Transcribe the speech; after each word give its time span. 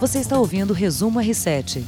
Você 0.00 0.18
está 0.18 0.38
ouvindo 0.38 0.70
o 0.70 0.72
Resumo 0.72 1.20
R7. 1.20 1.82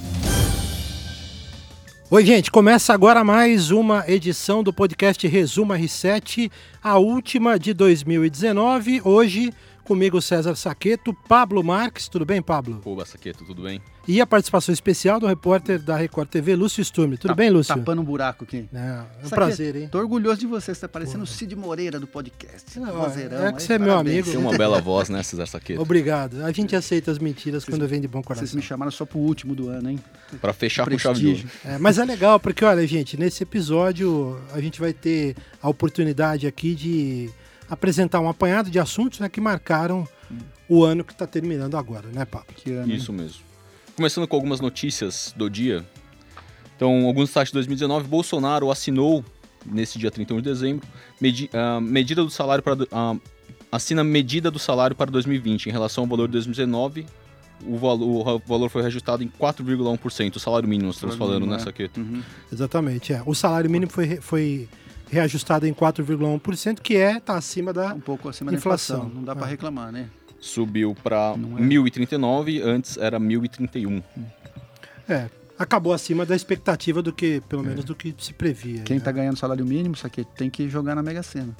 Oi, 2.10 2.26
gente, 2.26 2.50
começa 2.50 2.92
agora 2.92 3.24
mais 3.24 3.70
uma 3.70 4.04
edição 4.06 4.62
do 4.62 4.70
podcast 4.70 5.26
Resumo 5.26 5.72
R7, 5.72 6.50
a 6.82 6.98
última 6.98 7.58
de 7.58 7.72
2019. 7.72 9.00
Hoje 9.02 9.50
Comigo 9.84 10.22
César 10.22 10.54
Saqueto, 10.54 11.12
Pablo 11.12 11.62
Marques, 11.62 12.08
tudo 12.08 12.24
bem, 12.24 12.40
Pablo? 12.40 12.80
Oba, 12.84 13.04
Saqueto, 13.04 13.44
tudo 13.44 13.62
bem? 13.62 13.80
E 14.06 14.20
a 14.20 14.26
participação 14.26 14.72
especial 14.72 15.20
do 15.20 15.26
repórter 15.26 15.80
da 15.80 15.96
Record 15.96 16.28
TV, 16.28 16.56
Lúcio 16.56 16.84
Sturme. 16.84 17.16
Tudo 17.16 17.30
tá, 17.30 17.34
bem, 17.34 17.50
Lúcio? 17.50 17.74
Tapando 17.74 18.00
um 18.00 18.04
buraco 18.04 18.44
aqui. 18.44 18.68
É, 18.72 18.78
é 18.78 18.80
um 18.80 19.04
Saqueto, 19.04 19.30
prazer, 19.30 19.76
hein? 19.76 19.88
Tô 19.90 19.98
orgulhoso 19.98 20.40
de 20.40 20.46
você, 20.46 20.74
você 20.74 20.80
tá 20.80 20.88
parecendo 20.88 21.24
o 21.24 21.26
Cid 21.26 21.54
Moreira 21.54 22.00
do 22.00 22.06
podcast. 22.06 22.78
Não, 22.78 23.04
é 23.06 23.52
que 23.52 23.62
você 23.62 23.74
é 23.74 23.78
meu 23.78 23.96
amigo. 23.96 24.28
Tem 24.28 24.38
uma 24.38 24.56
bela 24.56 24.80
voz, 24.80 25.08
né, 25.08 25.22
César 25.22 25.46
Saqueto? 25.46 25.80
Obrigado. 25.80 26.44
A 26.44 26.52
gente 26.52 26.74
aceita 26.74 27.10
as 27.10 27.18
mentiras 27.18 27.62
vocês, 27.62 27.76
quando 27.76 27.88
vem 27.88 28.00
de 28.00 28.08
bom 28.08 28.22
coração. 28.22 28.46
Vocês 28.46 28.54
me 28.54 28.62
chamaram 28.62 28.90
só 28.90 29.04
pro 29.04 29.18
último 29.18 29.54
do 29.54 29.68
ano, 29.68 29.90
hein? 29.90 30.00
Pra 30.40 30.52
fechar 30.52 30.88
com 30.88 30.98
chave 30.98 31.20
de 31.20 31.26
ouro. 31.28 31.50
É, 31.64 31.78
mas 31.78 31.98
é 31.98 32.04
legal, 32.04 32.40
porque, 32.40 32.64
olha, 32.64 32.84
gente, 32.86 33.16
nesse 33.16 33.42
episódio 33.42 34.40
a 34.52 34.60
gente 34.60 34.80
vai 34.80 34.92
ter 34.92 35.36
a 35.60 35.68
oportunidade 35.68 36.46
aqui 36.46 36.74
de 36.74 37.30
apresentar 37.72 38.20
um 38.20 38.28
apanhado 38.28 38.70
de 38.70 38.78
assuntos 38.78 39.18
né, 39.18 39.30
que 39.30 39.40
marcaram 39.40 40.06
o 40.68 40.84
ano 40.84 41.02
que 41.02 41.12
está 41.12 41.26
terminando 41.26 41.74
agora, 41.74 42.06
né, 42.12 42.26
Pablo? 42.26 42.54
Ano, 42.66 42.92
Isso 42.92 43.10
mesmo. 43.14 43.40
Começando 43.96 44.28
com 44.28 44.36
algumas 44.36 44.60
notícias 44.60 45.32
do 45.34 45.48
dia. 45.48 45.82
Então, 46.76 47.06
alguns 47.06 47.30
sites 47.30 47.48
de 47.48 47.54
2019, 47.54 48.06
Bolsonaro 48.06 48.70
assinou, 48.70 49.24
nesse 49.64 49.98
dia 49.98 50.10
31 50.10 50.36
de 50.36 50.42
dezembro, 50.42 50.86
medi 51.18 51.48
uh, 51.54 51.80
medida 51.80 52.22
do 52.22 52.30
salário 52.30 52.62
para. 52.62 52.74
Uh, 52.74 53.20
assina 53.70 54.04
medida 54.04 54.50
do 54.50 54.58
salário 54.58 54.94
para 54.94 55.10
2020. 55.10 55.70
Em 55.70 55.72
relação 55.72 56.04
ao 56.04 56.08
valor 56.08 56.28
de 56.28 56.32
2019, 56.32 57.06
o 57.66 57.78
valor, 57.78 58.34
o 58.34 58.38
valor 58.46 58.68
foi 58.68 58.82
reajustado 58.82 59.24
em 59.24 59.28
4,1%. 59.28 60.36
O 60.36 60.40
salário 60.40 60.68
mínimo, 60.68 60.90
estamos 60.90 61.16
falando, 61.16 61.46
né, 61.46 61.58
Saqueto? 61.58 62.00
Uhum. 62.00 62.22
Exatamente, 62.52 63.14
é. 63.14 63.22
O 63.24 63.34
salário 63.34 63.70
mínimo 63.70 63.90
foi, 63.90 64.16
foi 64.16 64.68
reajustado 65.12 65.66
em 65.66 65.74
4,1%, 65.74 66.80
que 66.80 66.96
é 66.96 67.20
tá 67.20 67.36
acima 67.36 67.70
da 67.70 67.92
um 67.92 68.00
pouco 68.00 68.30
acima 68.30 68.50
inflação. 68.50 68.96
da 68.96 69.04
inflação. 69.04 69.20
Não 69.20 69.24
dá 69.24 69.36
para 69.36 69.46
é. 69.46 69.50
reclamar, 69.50 69.92
né? 69.92 70.08
Subiu 70.40 70.96
para 71.04 71.34
é. 71.34 71.38
1.039, 71.38 72.62
antes 72.64 72.96
era 72.96 73.20
1.031. 73.20 74.02
É, 75.06 75.28
acabou 75.58 75.92
acima 75.92 76.24
da 76.24 76.34
expectativa 76.34 77.02
do 77.02 77.12
que, 77.12 77.42
pelo 77.46 77.62
menos, 77.62 77.84
é. 77.84 77.86
do 77.86 77.94
que 77.94 78.14
se 78.18 78.32
previa. 78.32 78.82
Quem 78.84 78.96
está 78.96 79.12
né? 79.12 79.18
ganhando 79.18 79.36
salário 79.36 79.66
mínimo, 79.66 79.94
isso 79.94 80.06
aqui 80.06 80.24
tem 80.24 80.48
que 80.48 80.66
jogar 80.70 80.94
na 80.94 81.02
Mega 81.02 81.22
Sena. 81.22 81.54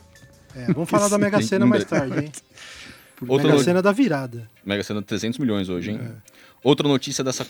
É, 0.56 0.72
vamos 0.72 0.88
falar 0.88 1.08
da 1.08 1.18
Mega 1.18 1.42
Sena 1.42 1.66
mais 1.66 1.84
tarde, 1.84 2.24
hein? 2.24 2.32
Outra 3.28 3.48
Mega 3.48 3.62
Sena 3.62 3.82
da 3.82 3.92
virada. 3.92 4.48
Mega 4.64 4.82
Sena 4.82 5.02
300 5.02 5.38
milhões 5.38 5.68
hoje, 5.68 5.90
hein? 5.90 6.00
É. 6.02 6.10
Outra 6.64 6.88
notícia 6.88 7.22
dessa 7.22 7.46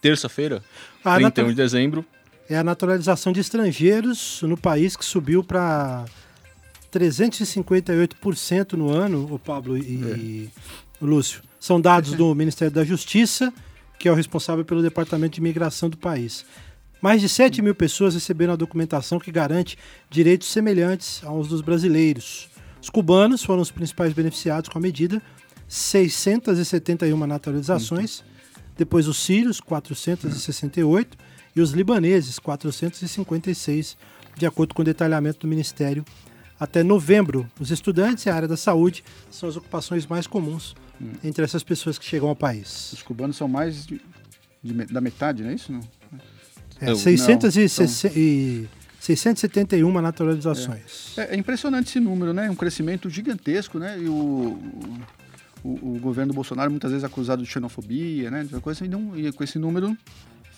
terça-feira, 0.00 0.62
ah, 1.04 1.16
31 1.16 1.50
de 1.50 1.54
dezembro. 1.54 2.04
É 2.48 2.56
a 2.56 2.64
naturalização 2.64 3.32
de 3.32 3.40
estrangeiros 3.40 4.40
no 4.42 4.56
país 4.56 4.96
que 4.96 5.04
subiu 5.04 5.44
para 5.44 6.06
358% 6.92 8.72
no 8.72 8.90
ano, 8.90 9.28
o 9.30 9.38
Pablo 9.38 9.76
e 9.76 10.48
é. 10.48 11.04
o 11.04 11.06
Lúcio. 11.06 11.42
São 11.60 11.80
dados 11.80 12.12
do 12.12 12.34
Ministério 12.34 12.72
da 12.72 12.84
Justiça, 12.84 13.52
que 13.98 14.08
é 14.08 14.12
o 14.12 14.14
responsável 14.14 14.64
pelo 14.64 14.80
Departamento 14.80 15.34
de 15.34 15.40
Imigração 15.40 15.90
do 15.90 15.98
país. 15.98 16.44
Mais 17.00 17.20
de 17.20 17.28
7 17.28 17.60
mil 17.62 17.74
pessoas 17.74 18.14
receberam 18.14 18.54
a 18.54 18.56
documentação 18.56 19.18
que 19.18 19.30
garante 19.30 19.76
direitos 20.10 20.48
semelhantes 20.48 21.22
aos 21.24 21.48
dos 21.48 21.60
brasileiros. 21.60 22.48
Os 22.80 22.88
cubanos 22.88 23.44
foram 23.44 23.60
os 23.60 23.70
principais 23.70 24.12
beneficiados 24.12 24.68
com 24.68 24.78
a 24.78 24.80
medida, 24.80 25.20
671 25.68 27.26
naturalizações. 27.26 28.24
Depois 28.76 29.06
os 29.06 29.18
sírios, 29.18 29.60
468. 29.60 31.18
E 31.54 31.60
os 31.60 31.72
libaneses, 31.72 32.38
456, 32.38 33.96
de 34.36 34.46
acordo 34.46 34.74
com 34.74 34.82
o 34.82 34.84
detalhamento 34.84 35.40
do 35.40 35.48
Ministério 35.48 36.04
até 36.58 36.82
novembro. 36.82 37.48
Os 37.60 37.70
estudantes 37.70 38.26
e 38.26 38.30
a 38.30 38.34
área 38.34 38.48
da 38.48 38.56
saúde 38.56 39.04
são 39.30 39.48
as 39.48 39.56
ocupações 39.56 40.06
mais 40.06 40.26
comuns 40.26 40.74
hum. 41.00 41.12
entre 41.22 41.44
essas 41.44 41.62
pessoas 41.62 41.98
que 41.98 42.04
chegam 42.04 42.28
ao 42.28 42.36
país. 42.36 42.92
Os 42.92 43.02
cubanos 43.02 43.36
são 43.36 43.48
mais 43.48 43.86
de, 43.86 44.00
de, 44.62 44.74
da 44.86 45.00
metade, 45.00 45.42
não 45.42 45.50
é 45.50 45.54
isso? 45.54 45.72
Não? 45.72 45.80
É, 46.80 46.94
660, 46.94 48.08
não, 48.08 48.16
e 48.16 48.68
671 49.00 50.00
naturalizações. 50.00 51.18
É. 51.18 51.34
é. 51.34 51.36
impressionante 51.36 51.88
esse 51.88 52.00
número, 52.00 52.32
né? 52.32 52.48
Um 52.50 52.54
crescimento 52.54 53.10
gigantesco, 53.10 53.78
né? 53.78 53.98
E 53.98 54.08
o, 54.08 54.58
o, 55.64 55.94
o 55.94 55.98
governo 56.00 56.32
Bolsonaro 56.32 56.70
muitas 56.70 56.90
vezes 56.90 57.04
acusado 57.04 57.42
de 57.42 57.48
xenofobia, 57.48 58.30
né? 58.30 58.46
Coisa, 58.62 58.84
e, 58.84 58.88
não, 58.88 59.18
e 59.18 59.32
com 59.32 59.42
esse 59.42 59.58
número 59.58 59.96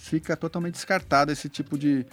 fica 0.00 0.36
totalmente 0.36 0.74
descartado 0.74 1.30
esse 1.30 1.48
tipo 1.48 1.78
de, 1.78 2.06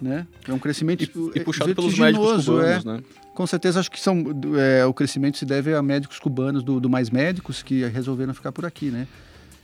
né? 0.00 0.26
É 0.46 0.52
um 0.52 0.58
crescimento 0.58 1.04
e, 1.04 1.38
e 1.38 1.40
puxado 1.44 1.74
pelos 1.74 1.98
médicos 1.98 2.46
cubanos, 2.46 2.86
é. 2.86 2.88
né? 2.88 3.00
Com 3.34 3.46
certeza 3.46 3.78
acho 3.78 3.90
que 3.90 4.00
são, 4.00 4.24
é, 4.58 4.84
o 4.84 4.94
crescimento 4.94 5.38
se 5.38 5.44
deve 5.44 5.74
a 5.74 5.82
médicos 5.82 6.18
cubanos 6.18 6.64
do, 6.64 6.80
do, 6.80 6.90
Mais 6.90 7.10
Médicos 7.10 7.62
que 7.62 7.84
resolveram 7.86 8.34
ficar 8.34 8.50
por 8.50 8.64
aqui, 8.64 8.90
né? 8.90 9.06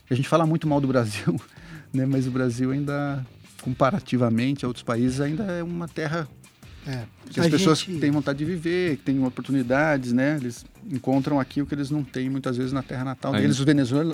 A 0.09 0.15
gente 0.15 0.29
fala 0.29 0.47
muito 0.47 0.69
mal 0.69 0.81
do 0.81 0.87
Brasil, 0.87 1.41
né? 1.93 2.07
Mas 2.07 2.27
o 2.27 2.31
Brasil 2.31 2.71
ainda, 2.71 3.25
comparativamente 3.63 4.65
a 4.65 4.69
outros 4.69 4.85
países, 4.85 5.21
ainda 5.21 5.45
é 5.45 5.63
uma 5.63 5.89
terra 5.89 6.29
é, 6.87 7.05
que 7.31 7.41
as 7.41 7.49
pessoas 7.49 7.79
gente... 7.81 7.99
têm 8.01 8.11
vontade 8.11 8.39
de 8.39 8.45
viver, 8.45 8.97
que 8.97 9.05
têm 9.05 9.25
oportunidades, 9.25 10.13
né? 10.13 10.37
Eles 10.41 10.65
encontram 10.91 11.41
aqui 11.41 11.63
o 11.63 11.67
que 11.67 11.75
eles 11.75 11.91
não 11.91 12.05
têm 12.05 12.29
muitas 12.29 12.57
vezes 12.57 12.73
na 12.73 12.83
terra 12.83 13.05
natal 13.05 13.33
deles, 13.33 13.59
os 13.59 13.65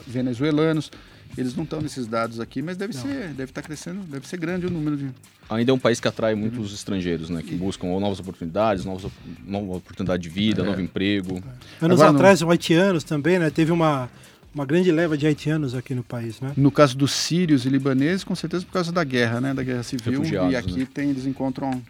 venezuelanos 0.07 0.91
eles 1.37 1.55
não 1.55 1.65
estão 1.65 1.81
nesses 1.81 2.07
dados 2.07 2.41
aqui, 2.41 2.61
mas 2.61 2.77
deve 2.77 2.95
não. 2.95 3.03
ser, 3.03 3.29
deve 3.29 3.45
estar 3.45 3.63
tá 3.63 3.67
crescendo, 3.67 4.01
deve 4.03 4.27
ser 4.27 4.37
grande 4.37 4.67
o 4.67 4.71
número 4.71 4.97
de. 4.97 5.11
Ainda 5.49 5.71
é 5.71 5.75
um 5.75 5.79
país 5.79 6.01
que 6.01 6.09
atrai 6.09 6.35
muitos 6.35 6.73
estrangeiros, 6.73 7.31
né? 7.31 7.43
Que 7.43 7.55
buscam 7.55 7.87
novas 7.99 8.19
oportunidades, 8.21 8.85
novas, 8.85 9.11
nova 9.45 9.77
oportunidade 9.77 10.23
de 10.23 10.29
vida, 10.29 10.63
é. 10.63 10.65
novo 10.65 10.81
emprego. 10.81 11.39
É. 11.81 11.85
Anos 11.85 12.01
Agora, 12.01 12.17
atrás, 12.17 12.41
no... 12.41 12.51
haitianos 12.51 13.05
também, 13.05 13.39
né? 13.39 13.51
Teve 13.51 13.71
uma, 13.71 14.11
uma 14.55 14.65
grande 14.65 14.91
leva 14.91 15.17
de 15.17 15.27
haitianos 15.27 15.75
aqui 15.75 15.95
no 15.95 16.03
país, 16.03 16.41
né? 16.41 16.53
No 16.57 16.71
caso 16.71 16.97
dos 16.97 17.13
sírios 17.13 17.65
e 17.65 17.69
libaneses, 17.69 18.25
com 18.25 18.35
certeza 18.35 18.65
por 18.65 18.73
causa 18.73 18.93
da 18.93 19.05
guerra, 19.05 19.41
né? 19.41 19.55
Da 19.55 19.63
guerra 19.63 19.83
civil. 19.83 20.21
Refugiados, 20.21 20.53
e 20.53 20.57
aqui 20.57 20.81
né? 20.81 20.89
tem, 20.93 21.11
eles 21.11 21.27
encontram 21.27 21.83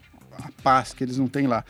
a 0.45 0.63
paz 0.63 0.93
que 0.93 1.05
eles 1.05 1.19
não 1.19 1.29
têm 1.29 1.47
lá. 1.47 1.65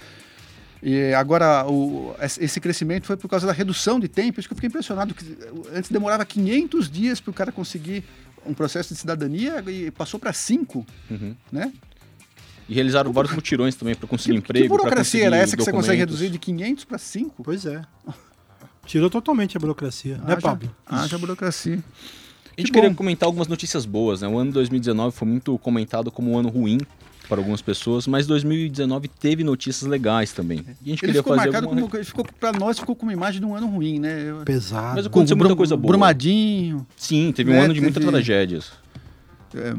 E 0.82 1.12
agora, 1.12 1.66
o, 1.69 2.14
esse 2.20 2.58
crescimento 2.58 3.06
foi 3.06 3.16
por 3.16 3.28
causa 3.28 3.47
da 3.47 3.53
redução 3.53 4.00
de 4.00 4.08
tempo. 4.08 4.41
Isso 4.41 4.48
que 4.48 4.53
eu 4.53 4.56
fiquei 4.56 4.69
impressionado. 4.69 5.14
Que 5.14 5.25
antes 5.75 5.91
demorava 5.91 6.25
500 6.25 6.91
dias 6.91 7.20
para 7.20 7.30
o 7.30 7.34
cara 7.34 7.53
conseguir 7.53 8.03
um 8.47 8.54
processo 8.54 8.94
de 8.94 8.98
cidadania 8.98 9.62
e 9.69 9.91
passou 9.91 10.19
para 10.19 10.32
5, 10.32 10.86
uhum. 11.10 11.36
né? 11.53 11.72
E 12.66 12.75
realizaram 12.75 13.12
vários 13.12 13.34
mutirões 13.34 13.75
também 13.75 13.94
para 13.94 14.09
conseguir 14.09 14.34
que, 14.34 14.38
emprego. 14.38 14.64
Que 14.64 14.69
burocracia 14.69 15.26
era 15.26 15.36
essa 15.36 15.56
que 15.56 15.62
você 15.62 15.72
consegue 15.72 15.98
reduzir 15.98 16.30
de 16.30 16.38
500 16.38 16.84
para 16.84 16.98
5? 16.98 17.42
Pois 17.42 17.66
é. 17.66 17.82
Tirou 18.86 19.10
totalmente 19.10 19.56
a 19.56 19.60
burocracia, 19.60 20.16
né, 20.19 20.36
Pablo? 20.36 20.75
Haja 20.86 21.19
burocracia. 21.19 21.78
A 22.56 22.60
gente 22.60 22.72
que 22.72 22.72
queria 22.72 22.92
comentar 22.94 23.26
algumas 23.26 23.48
notícias 23.48 23.84
boas, 23.84 24.22
né? 24.22 24.28
O 24.28 24.38
ano 24.38 24.53
2019 24.53 25.14
foi 25.16 25.28
muito 25.28 25.59
comentado 25.59 26.10
como 26.10 26.32
um 26.32 26.38
ano 26.38 26.48
ruim 26.48 26.78
para 27.30 27.41
algumas 27.41 27.62
pessoas, 27.62 28.08
mas 28.08 28.26
2019 28.26 29.06
teve 29.06 29.44
notícias 29.44 29.88
legais 29.88 30.32
também. 30.32 30.58
E 30.58 30.88
a 30.88 30.91
gente 30.91 31.04
ele 31.04 31.12
queria 31.12 31.22
fazer 31.22 31.54
alguma... 31.54 31.88
como, 31.88 32.04
ficou 32.04 32.26
para 32.38 32.52
nós 32.52 32.80
ficou 32.80 32.96
com 32.96 33.06
uma 33.06 33.12
imagem 33.12 33.41
de 33.41 33.46
um 33.46 33.54
ano 33.54 33.68
ruim, 33.68 34.00
né? 34.00 34.34
Pesado. 34.44 34.96
Mas 34.96 35.06
aconteceu 35.06 35.36
muita 35.36 35.54
coisa 35.54 35.76
boa. 35.76 35.92
Brumadinho. 35.92 36.84
Sim, 36.96 37.32
teve 37.32 37.52
né? 37.52 37.60
um 37.60 37.62
ano 37.62 37.74
de 37.74 37.80
muitas 37.80 38.04
tragédias. 38.04 38.72
É, 39.54 39.74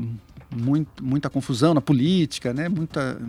muito, 0.56 1.03
muita 1.03 1.29
confusão 1.29 1.73
na 1.73 1.81
política, 1.81 2.53
né? 2.53 2.69
Muita 2.69 3.19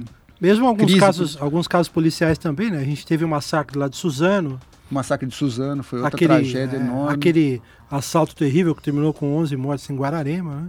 mesmo 0.41 0.67
alguns 0.67 0.87
crise. 0.87 1.01
casos, 1.01 1.37
alguns 1.41 1.69
casos 1.69 1.89
policiais 1.89 2.39
também, 2.39 2.71
né? 2.71 2.79
A 2.79 2.85
gente 2.85 3.05
teve 3.05 3.25
o 3.25 3.27
um 3.27 3.31
massacre 3.31 3.77
lá 3.77 3.89
de 3.89 3.97
Suzano. 3.97 4.61
O 4.91 4.95
massacre 4.95 5.29
de 5.29 5.35
Suzano 5.35 5.83
foi 5.83 6.01
outra 6.01 6.17
aquele, 6.17 6.35
tragédia 6.35 6.77
é, 6.77 6.81
enorme. 6.81 7.15
Aquele 7.15 7.63
assalto 7.91 8.35
terrível 8.37 8.75
que 8.75 8.83
terminou 8.83 9.13
com 9.13 9.37
11 9.37 9.57
mortes 9.57 9.89
em 9.91 9.97
Guararema, 9.97 10.55
né? 10.57 10.69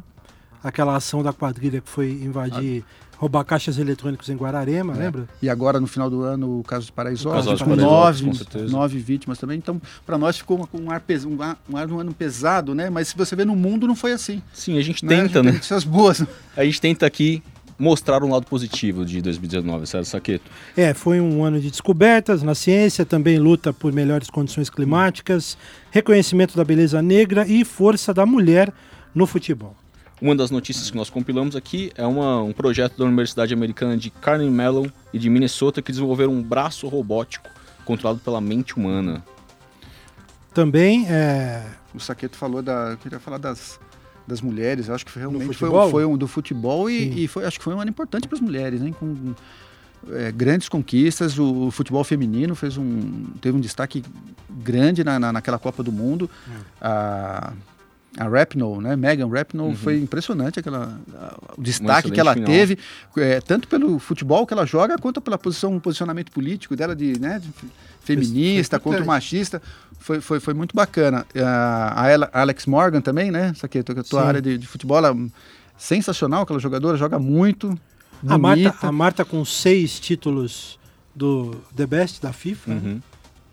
Aquela 0.64 0.96
ação 0.96 1.22
da 1.22 1.34
quadrilha 1.34 1.82
que 1.82 1.90
foi 1.90 2.12
invadir 2.12 2.84
ah 2.88 3.04
roubar 3.24 3.46
caixas 3.46 3.78
eletrônicos 3.78 4.28
em 4.28 4.36
Guararema, 4.36 4.94
é. 4.94 4.98
lembra? 4.98 5.30
E 5.42 5.50
agora, 5.50 5.80
no 5.80 5.88
final 5.88 6.10
do 6.10 6.24
ano, 6.24 6.60
o 6.60 6.64
caso 6.64 6.88
de 6.88 6.92
Paraisópolis, 6.92 7.62
com 7.62 7.76
nove, 7.76 8.32
nove 8.70 9.00
vítimas 9.00 9.38
também. 9.38 9.58
Então, 9.58 9.82
para 10.06 10.18
nós 10.18 10.38
ficou 10.38 10.68
um, 10.74 10.92
ar, 10.92 11.00
pes, 11.00 11.24
um, 11.24 11.42
ar, 11.42 11.58
um, 11.70 11.78
ar, 11.78 11.90
um 11.90 12.00
ano 12.00 12.14
pesado, 12.14 12.76
né? 12.76 12.90
Mas 12.90 13.08
se 13.10 13.16
você 13.16 13.34
vê 13.34 13.46
no 13.46 13.56
mundo, 13.56 13.88
não 13.88 13.96
foi 13.96 14.12
assim. 14.12 14.42
Sim, 14.52 14.78
a 14.78 14.82
gente 14.82 15.06
né? 15.06 15.16
tenta, 15.16 15.40
a 15.40 15.44
gente 15.44 15.54
né? 15.54 15.60
Essas 15.60 15.86
boas. 15.86 16.26
A 16.56 16.66
gente 16.66 16.82
tenta 16.82 17.06
aqui 17.06 17.42
mostrar 17.80 18.24
um 18.24 18.30
lado 18.30 18.46
positivo 18.46 19.06
de 19.06 19.22
2019, 19.22 19.88
Sérgio 19.88 20.12
Saqueto. 20.12 20.52
É, 20.76 20.94
foi 20.94 21.22
um 21.22 21.44
ano 21.44 21.62
de 21.62 21.72
descobertas 21.72 22.44
na 22.44 22.54
ciência, 22.54 23.06
também 23.06 23.40
luta 23.40 23.72
por 23.72 23.94
melhores 23.94 24.30
condições 24.30 24.70
climáticas, 24.70 25.58
reconhecimento 25.92 26.58
da 26.58 26.64
beleza 26.64 27.02
negra 27.02 27.48
e 27.48 27.64
força 27.64 28.14
da 28.14 28.26
mulher 28.26 28.72
no 29.16 29.26
futebol. 29.26 29.76
Uma 30.24 30.34
das 30.38 30.50
notícias 30.50 30.90
que 30.90 30.96
nós 30.96 31.10
compilamos 31.10 31.54
aqui 31.54 31.92
é 31.96 32.06
uma, 32.08 32.42
um 32.42 32.54
projeto 32.54 32.98
da 32.98 33.04
Universidade 33.04 33.54
Americana 33.54 33.98
de 33.98 34.10
Carnegie 34.10 34.50
Mellon 34.50 34.86
e 35.12 35.20
de 35.20 35.30
Minnesota 35.30 35.82
que 35.82 35.92
desenvolveram 35.92 36.32
um 36.32 36.42
braço 36.42 36.88
robótico 36.88 37.50
controlado 37.84 38.20
pela 38.22 38.40
mente 38.40 38.78
humana. 38.78 39.22
Também 40.54 41.06
é, 41.10 41.62
O 41.94 42.00
Saqueto 42.00 42.38
falou 42.38 42.62
da. 42.62 42.92
Eu 42.92 42.98
queria 42.98 43.20
falar 43.20 43.38
das, 43.38 43.78
das 44.26 44.40
mulheres. 44.40 44.88
Eu 44.88 44.96
acho 44.96 45.06
que 45.06 45.12
foi 45.12 45.22
realmente 45.22 45.54
foi, 45.54 45.68
um- 45.70 45.90
foi 45.90 46.06
um 46.06 46.18
do 46.18 46.26
futebol 46.28 46.90
e, 46.90 47.26
e 47.26 47.28
foi, 47.28 47.44
acho 47.46 47.58
que 47.58 47.64
foi 47.66 47.74
um 47.74 47.82
ano 47.82 47.90
importante 47.90 48.26
para 48.26 48.38
as 48.38 48.42
mulheres, 48.42 48.82
hein? 48.82 48.96
Com 48.98 49.34
é, 50.10 50.32
grandes 50.32 50.70
conquistas. 50.70 51.38
O, 51.38 51.70
futebol 51.70 52.02
feminino 52.06 52.56
fez 52.56 52.78
um, 52.78 53.26
teve 53.42 53.58
um 53.58 53.60
destaque 53.60 54.02
grande 54.50 55.04
na, 55.04 55.20
na- 55.20 55.34
naquela 55.34 55.60
Copa 55.60 55.84
do 55.84 55.92
Mundo. 55.92 56.30
Hum. 56.48 56.52
A, 56.80 57.52
a 58.18 58.28
Rapinoe, 58.28 58.82
né? 58.82 58.96
Megan 58.96 59.28
Rapinoe, 59.28 59.70
Uhum. 59.70 59.76
foi 59.76 59.98
impressionante 60.00 60.60
aquela, 60.60 61.00
o 61.58 61.62
destaque 61.62 62.12
que 62.12 62.20
ela 62.20 62.34
final. 62.34 62.46
teve, 62.48 62.78
é, 63.18 63.42
tanto 63.42 63.68
pelo 63.68 63.98
futebol 64.00 64.46
que 64.46 64.54
ela 64.54 64.66
joga, 64.66 64.98
quanto 64.98 65.20
pela 65.20 65.38
posição, 65.38 65.80
posicionamento 65.80 66.32
político 66.32 66.76
dela 66.76 66.96
de, 66.96 67.20
né, 67.20 67.40
de 67.40 67.48
fe- 67.52 67.68
feminista, 68.02 68.80
foi 68.80 68.84
contra 68.92 69.04
o 69.04 69.08
machista. 69.08 69.62
Foi, 70.00 70.20
foi, 70.22 70.40
foi 70.40 70.54
muito 70.54 70.76
bacana. 70.76 71.26
A, 71.36 72.06
a 72.34 72.42
Alex 72.42 72.66
Morgan 72.66 73.00
também, 73.02 73.32
né? 73.32 73.52
Essa 73.56 73.66
aqui, 73.68 73.80
a 73.80 73.84
tua 73.84 74.04
Sim. 74.04 74.18
área 74.18 74.42
de, 74.42 74.58
de 74.58 74.68
futebol, 74.68 74.98
ela, 74.98 75.16
sensacional, 75.78 76.44
aquela 76.44 76.60
jogadora, 76.60 76.98
joga 76.98 77.18
muito. 77.20 77.78
a 78.28 78.38
Marta, 78.38 78.76
a 78.82 78.92
Marta 78.92 79.26
com 79.26 79.44
seis 79.46 80.00
títulos 80.00 80.78
do 81.16 81.56
The 81.76 81.86
Best 81.86 82.22
da 82.22 82.32
FIFA, 82.34 82.72
né? 82.74 82.82
Uhum. 82.84 83.02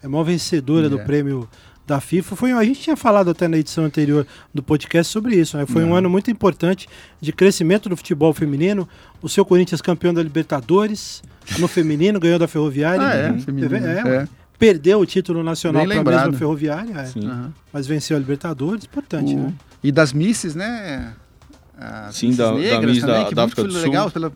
é 0.02 0.06
a 0.06 0.08
maior 0.08 0.24
vencedora 0.24 0.88
do 0.88 0.98
É. 0.98 1.04
prêmio 1.04 1.48
da 1.90 2.00
FIFA. 2.00 2.36
Foi, 2.36 2.52
a 2.52 2.62
gente 2.64 2.80
tinha 2.80 2.96
falado 2.96 3.30
até 3.30 3.46
na 3.48 3.58
edição 3.58 3.84
anterior 3.84 4.26
do 4.54 4.62
podcast 4.62 5.12
sobre 5.12 5.34
isso. 5.36 5.56
Né? 5.56 5.66
Foi 5.66 5.82
um 5.84 5.88
Não. 5.90 5.96
ano 5.96 6.08
muito 6.08 6.30
importante 6.30 6.88
de 7.20 7.32
crescimento 7.32 7.88
do 7.88 7.96
futebol 7.96 8.32
feminino. 8.32 8.88
O 9.20 9.28
seu 9.28 9.44
Corinthians 9.44 9.82
campeão 9.82 10.14
da 10.14 10.22
Libertadores 10.22 11.22
no 11.58 11.66
feminino, 11.68 12.18
ganhou 12.20 12.38
da 12.38 12.46
Ferroviária. 12.48 13.06
Ah, 13.06 13.14
é, 13.14 13.30
Uhum. 13.32 13.40
feminino, 13.40 13.76
É, 13.76 14.16
é. 14.22 14.28
perdeu 14.58 15.00
o 15.00 15.06
título 15.06 15.42
nacional 15.42 15.84
para 15.84 16.00
a 16.00 16.04
mesma 16.04 16.32
Ferroviária, 16.38 16.94
é. 16.96 17.48
Mas 17.72 17.86
venceu 17.86 18.16
a 18.16 18.20
Libertadores, 18.20 18.84
importante, 18.84 19.34
O- 19.34 19.38
né? 19.38 19.52
E 19.82 19.90
das 19.90 20.12
misses, 20.12 20.54
né? 20.54 21.12
As 21.78 22.14
Sim, 22.16 22.34
da- 22.34 22.52
da 22.52 22.58
negras 22.58 22.92
Miss 22.92 23.00
também, 23.00 23.22
da- 23.22 23.28
que 23.28 23.34
da 23.34 23.42
muito 23.42 23.52
África 23.54 23.68
do 23.68 23.72
Sul. 23.74 23.82
legal 23.82 24.10
pela, 24.10 24.32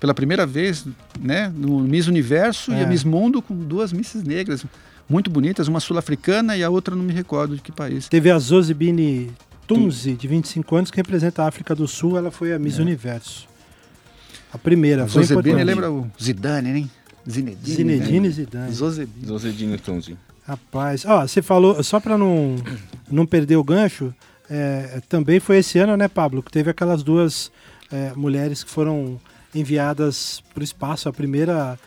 pela 0.00 0.14
primeira 0.14 0.46
vez, 0.46 0.86
né? 1.20 1.52
No 1.54 1.80
Miss 1.80 2.06
Universo 2.06 2.70
e 2.72 2.76
É. 2.76 2.84
a 2.84 2.86
Miss 2.86 3.04
Mundo 3.04 3.42
com 3.42 3.54
duas 3.54 3.92
misses 3.92 4.22
negras. 4.22 4.64
Muito 5.08 5.30
bonitas, 5.30 5.68
uma 5.68 5.80
sul-africana 5.80 6.56
e 6.56 6.62
a 6.62 6.70
outra 6.70 6.96
não 6.96 7.04
me 7.04 7.12
recordo 7.12 7.54
de 7.56 7.62
que 7.62 7.70
país. 7.70 8.08
Teve 8.08 8.30
a 8.30 8.38
Zozibini 8.38 9.30
Tunzi, 9.66 10.14
de 10.14 10.28
25 10.28 10.76
anos, 10.76 10.90
que 10.90 10.96
representa 10.96 11.42
a 11.42 11.48
África 11.48 11.74
do 11.74 11.86
Sul. 11.86 12.16
Ela 12.16 12.30
foi 12.30 12.52
a 12.52 12.58
Miss 12.58 12.78
Universo. 12.78 13.46
A 14.52 14.58
primeira, 14.58 15.04
A 15.04 15.08
foi 15.08 15.24
lembra 15.64 15.90
o 15.90 16.10
Zidane, 16.20 16.70
hein? 16.70 16.90
Zinedine. 17.28 17.74
Zinedine 17.74 18.28
né? 18.28 18.34
Zidane. 18.34 18.72
Zozebine. 18.72 19.26
Zozedinho 19.26 19.78
Tonzi. 19.80 20.16
Rapaz, 20.46 21.04
ó, 21.06 21.26
você 21.26 21.40
falou, 21.40 21.82
só 21.82 21.98
para 21.98 22.18
não, 22.18 22.56
não 23.10 23.24
perder 23.24 23.56
o 23.56 23.64
gancho, 23.64 24.14
é, 24.48 25.00
também 25.08 25.40
foi 25.40 25.58
esse 25.58 25.78
ano, 25.78 25.96
né, 25.96 26.06
Pablo, 26.06 26.42
que 26.42 26.52
teve 26.52 26.70
aquelas 26.70 27.02
duas 27.02 27.50
é, 27.90 28.12
mulheres 28.14 28.62
que 28.62 28.70
foram 28.70 29.18
enviadas 29.54 30.42
para 30.52 30.60
o 30.60 30.64
espaço. 30.64 31.08
A 31.08 31.12
primeira 31.12 31.78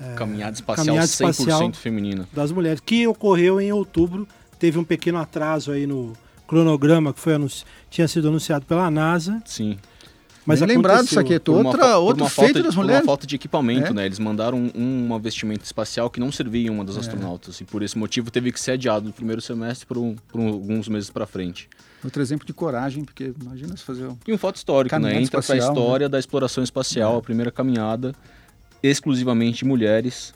é, 0.00 0.14
Caminhada 0.14 0.54
espacial 0.54 0.86
caminhada 0.86 1.06
100% 1.06 1.30
espacial 1.30 1.72
feminina. 1.72 2.28
das 2.32 2.52
mulheres, 2.52 2.80
que 2.84 3.06
ocorreu 3.06 3.60
em 3.60 3.72
outubro. 3.72 4.26
Teve 4.58 4.78
um 4.78 4.84
pequeno 4.84 5.18
atraso 5.18 5.70
aí 5.72 5.86
no 5.86 6.12
cronograma 6.46 7.12
que 7.12 7.20
foi 7.20 7.34
anunci- 7.34 7.64
tinha 7.90 8.06
sido 8.08 8.28
anunciado 8.28 8.64
pela 8.64 8.90
NASA, 8.90 9.42
Sim. 9.44 9.76
mas 10.46 10.60
Bem 10.60 10.68
lembrado 10.68 11.04
isso 11.04 11.18
aqui, 11.18 11.38
Por 11.40 11.56
uma 11.58 11.70
outra, 11.70 11.82
por 11.88 11.94
outro 11.96 12.22
uma 12.24 12.30
feito 12.30 12.46
falta 12.46 12.52
de- 12.60 12.62
das 12.66 12.74
por 12.74 12.80
mulheres. 12.82 13.02
uma 13.02 13.06
falta 13.06 13.26
de 13.26 13.34
equipamento, 13.34 13.88
É. 13.88 13.92
né? 13.92 14.06
Eles 14.06 14.18
mandaram 14.18 14.70
um, 14.74 15.06
uma 15.06 15.18
vestimenta 15.18 15.64
espacial 15.64 16.08
que 16.08 16.20
não 16.20 16.30
servia 16.30 16.68
em 16.68 16.70
uma 16.70 16.84
É. 16.84 16.86
das 16.86 16.96
astronautas. 16.96 17.60
E 17.60 17.64
por 17.64 17.82
esse 17.82 17.98
motivo 17.98 18.30
teve 18.30 18.52
que 18.52 18.60
ser 18.60 18.72
adiado 18.72 19.06
do 19.08 19.12
primeiro 19.12 19.40
semestre 19.42 19.86
por, 19.86 19.98
um- 19.98 20.14
por 20.28 20.40
alguns 20.40 20.88
meses 20.88 21.10
para 21.10 21.26
frente. 21.26 21.68
Outro 22.04 22.22
exemplo 22.22 22.46
de 22.46 22.52
coragem, 22.52 23.04
porque 23.04 23.34
imagina 23.42 23.76
se 23.76 23.82
fazer 23.82 24.06
um... 24.06 24.16
E 24.26 24.32
um 24.32 24.38
fato 24.38 24.56
histórico, 24.56 24.96
né? 24.98 25.20
Entra 25.20 25.42
para 25.42 25.52
a 25.54 25.58
né? 25.58 25.62
história 25.66 26.08
da 26.08 26.18
exploração 26.18 26.62
espacial, 26.62 27.18
a 27.18 27.22
primeira 27.22 27.50
caminhada 27.50 28.14
exclusivamente 28.82 29.64
mulheres. 29.64 30.34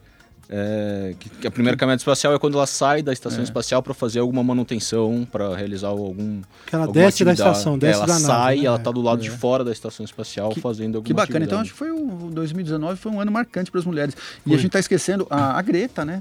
é, 0.52 1.14
que, 1.16 1.28
que 1.30 1.46
a 1.46 1.50
primeira 1.50 1.76
caminhada 1.76 2.00
espacial 2.00 2.34
é 2.34 2.38
quando 2.40 2.54
ela 2.54 2.66
sai 2.66 3.02
da 3.02 3.12
estação 3.12 3.38
É. 3.38 3.44
espacial 3.44 3.84
para 3.84 3.94
fazer 3.94 4.18
alguma 4.18 4.42
manutenção, 4.42 5.24
para 5.30 5.54
realizar 5.54 5.86
algum. 5.88 6.40
Que 6.66 6.74
ela 6.74 6.88
desce 6.88 7.24
da 7.24 7.30
atividade. 7.30 7.40
estação, 7.56 7.74
É, 7.74 7.78
desce 7.78 7.98
ela 7.98 8.06
da 8.06 8.12
nave. 8.14 8.24
sai, 8.26 8.56
né? 8.58 8.64
ela 8.64 8.78
tá 8.80 8.90
do 8.90 9.00
lado 9.00 9.20
É. 9.20 9.22
de 9.22 9.30
fora 9.30 9.62
da 9.62 9.70
estação 9.70 10.02
espacial 10.04 10.50
Que- 10.50 10.60
fazendo 10.60 10.96
alguma 10.96 11.06
Que 11.06 11.14
bacana. 11.14 11.44
Então, 11.44 11.60
atividade. 11.60 11.86
acho 11.92 11.94
que 12.02 12.18
foi 12.18 12.26
o 12.26 12.30
2019 12.32 12.98
foi 12.98 13.12
um 13.12 13.20
ano 13.20 13.30
marcante 13.30 13.70
para 13.70 13.78
as 13.78 13.86
mulheres. 13.86 14.16
E 14.44 14.48
Foi. 14.48 14.54
a 14.54 14.56
gente 14.56 14.66
está 14.66 14.80
esquecendo 14.80 15.24
a, 15.30 15.56
a 15.56 15.62
Greta, 15.62 16.04
né? 16.04 16.20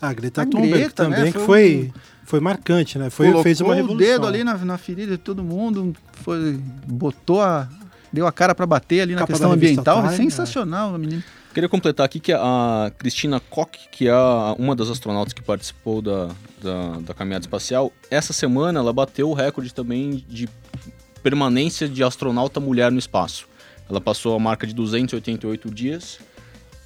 A 0.00 0.12
Greta 0.12 0.42
A 0.42 0.46
Thunberg 0.46 0.70
Greta, 0.78 1.08
né, 1.08 1.16
também, 1.16 1.32
foi 1.32 1.40
que 1.40 1.46
foi, 1.46 1.92
um- 1.96 2.00
foi 2.24 2.38
marcante, 2.40 2.96
né? 2.96 3.10
Foi, 3.10 3.26
Colocou 3.26 3.42
fez 3.42 3.60
uma 3.60 3.70
o 3.72 3.74
revolução. 3.74 4.06
dedo 4.06 4.26
ali 4.28 4.44
na, 4.44 4.56
na 4.58 4.78
ferida 4.78 5.10
de 5.16 5.18
todo 5.18 5.42
mundo, 5.42 5.92
foi, 6.12 6.60
botou 6.86 7.40
a... 7.42 7.68
Deu 8.12 8.26
a 8.26 8.32
cara 8.32 8.54
para 8.54 8.66
bater 8.66 9.00
ali 9.00 9.14
na 9.14 9.20
Capa 9.20 9.32
questão 9.32 9.52
ambiental. 9.52 10.02
Time, 10.02 10.16
sensacional, 10.16 10.94
a 10.94 10.98
menina. 10.98 11.24
Queria 11.54 11.68
completar 11.68 12.06
aqui 12.06 12.18
que 12.18 12.32
a 12.32 12.90
Cristina 12.96 13.38
Koch, 13.38 13.88
que 13.90 14.08
é 14.08 14.14
uma 14.58 14.74
das 14.74 14.88
astronautas 14.88 15.32
que 15.32 15.42
participou 15.42 16.00
da, 16.00 16.28
da, 16.62 16.98
da 17.00 17.14
caminhada 17.14 17.44
espacial, 17.44 17.92
essa 18.10 18.32
semana 18.32 18.80
ela 18.80 18.92
bateu 18.92 19.28
o 19.28 19.34
recorde 19.34 19.72
também 19.72 20.24
de 20.28 20.48
permanência 21.22 21.88
de 21.88 22.02
astronauta 22.02 22.58
mulher 22.58 22.90
no 22.90 22.98
espaço. 22.98 23.46
Ela 23.88 24.00
passou 24.00 24.34
a 24.34 24.38
marca 24.38 24.66
de 24.66 24.74
288 24.74 25.70
dias, 25.70 26.18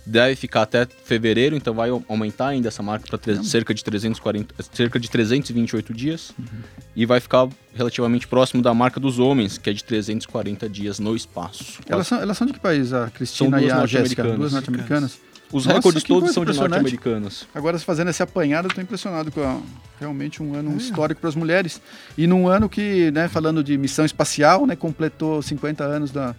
deve 0.07 0.37
ficar 0.37 0.63
até 0.63 0.87
fevereiro, 1.05 1.57
então 1.57 1.75
vai 1.75 1.91
au- 1.91 2.03
aumentar 2.09 2.49
ainda 2.49 2.69
essa 2.69 2.83
marca 2.83 3.07
para 3.19 3.43
cerca 3.43 3.75
de 3.75 3.83
340, 3.83 4.55
cerca 4.73 5.01
de 5.01 5.11
328 5.11 5.93
dias 5.93 6.33
e 6.95 7.05
vai 7.05 7.19
ficar 7.21 7.49
relativamente 7.75 8.29
próximo 8.29 8.63
da 8.63 8.73
marca 8.73 9.01
dos 9.01 9.19
homens, 9.19 9.59
que 9.59 9.69
é 9.69 9.73
de 9.73 9.83
340 9.85 10.69
dias 10.69 10.99
no 11.01 11.15
espaço. 11.17 11.81
Elas 11.89 12.07
são, 12.07 12.19
elas 12.21 12.39
são 12.39 12.47
de 12.47 12.53
que 12.53 12.61
país? 12.61 12.93
A 12.93 13.11
Cristina 13.11 13.61
e 13.61 13.71
a 13.71 13.85
Jéssica? 13.85 14.23
norte-americanas. 14.23 14.39
Duas 14.39 14.53
norte-americanas. 14.53 15.19
Os 15.53 15.65
Nossa, 15.65 15.77
recordes 15.77 16.03
todos 16.03 16.33
são 16.33 16.45
de 16.45 16.53
norte-americanos. 16.57 17.47
Agora, 17.55 17.79
fazendo 17.79 18.11
esse 18.11 18.21
apanhado, 18.23 18.67
eu 18.69 18.73
tô 18.75 18.81
impressionado 18.81 19.31
com 19.31 19.41
a- 19.43 19.61
realmente 20.01 20.43
um 20.43 20.55
É. 20.57 20.59
ano 20.59 20.77
histórico 20.77 21.21
para 21.21 21.29
as 21.31 21.37
mulheres. 21.37 21.81
E 22.19 22.27
num 22.27 22.49
ano 22.49 22.69
que, 22.69 23.11
né, 23.13 23.29
falando 23.29 23.63
de 23.63 23.79
missão 23.79 24.05
espacial, 24.05 24.67
né, 24.67 24.75
completou 24.75 25.41
50 25.41 25.85
anos 25.85 26.11
da, 26.11 26.35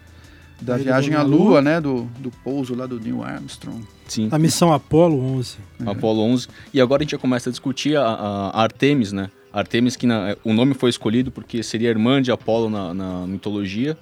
da 0.60 0.74
Ele 0.74 0.84
viagem 0.84 1.14
à 1.14 1.18
na 1.18 1.22
Lua. 1.24 1.38
Lua, 1.50 1.62
né, 1.62 1.80
do, 1.80 2.08
do 2.18 2.30
pouso 2.42 2.74
lá 2.74 2.86
do 2.86 2.98
Neil 3.00 3.22
Armstrong. 3.22 3.82
Sim. 4.06 4.28
A 4.30 4.38
missão 4.38 4.72
Apollo 4.72 5.18
11. 5.36 5.56
Apolo 5.86 6.20
11. 6.22 6.48
E 6.74 6.80
agora 6.80 7.02
a 7.02 7.04
gente 7.04 7.12
já 7.12 7.18
começa 7.18 7.48
a 7.48 7.52
discutir 7.52 7.96
a, 7.96 8.02
a- 8.04 8.62
Artemis, 8.62 9.12
né? 9.12 9.30
Artemis, 9.52 9.96
que 9.96 10.06
na- 10.06 10.36
o 10.44 10.52
nome 10.52 10.74
foi 10.74 10.90
escolhido 10.90 11.30
porque 11.30 11.62
seria 11.62 11.88
irmã 11.90 12.20
de 12.20 12.30
Apolo 12.32 12.68
na, 12.68 12.92
na 12.94 13.26
mitologia. 13.26 13.96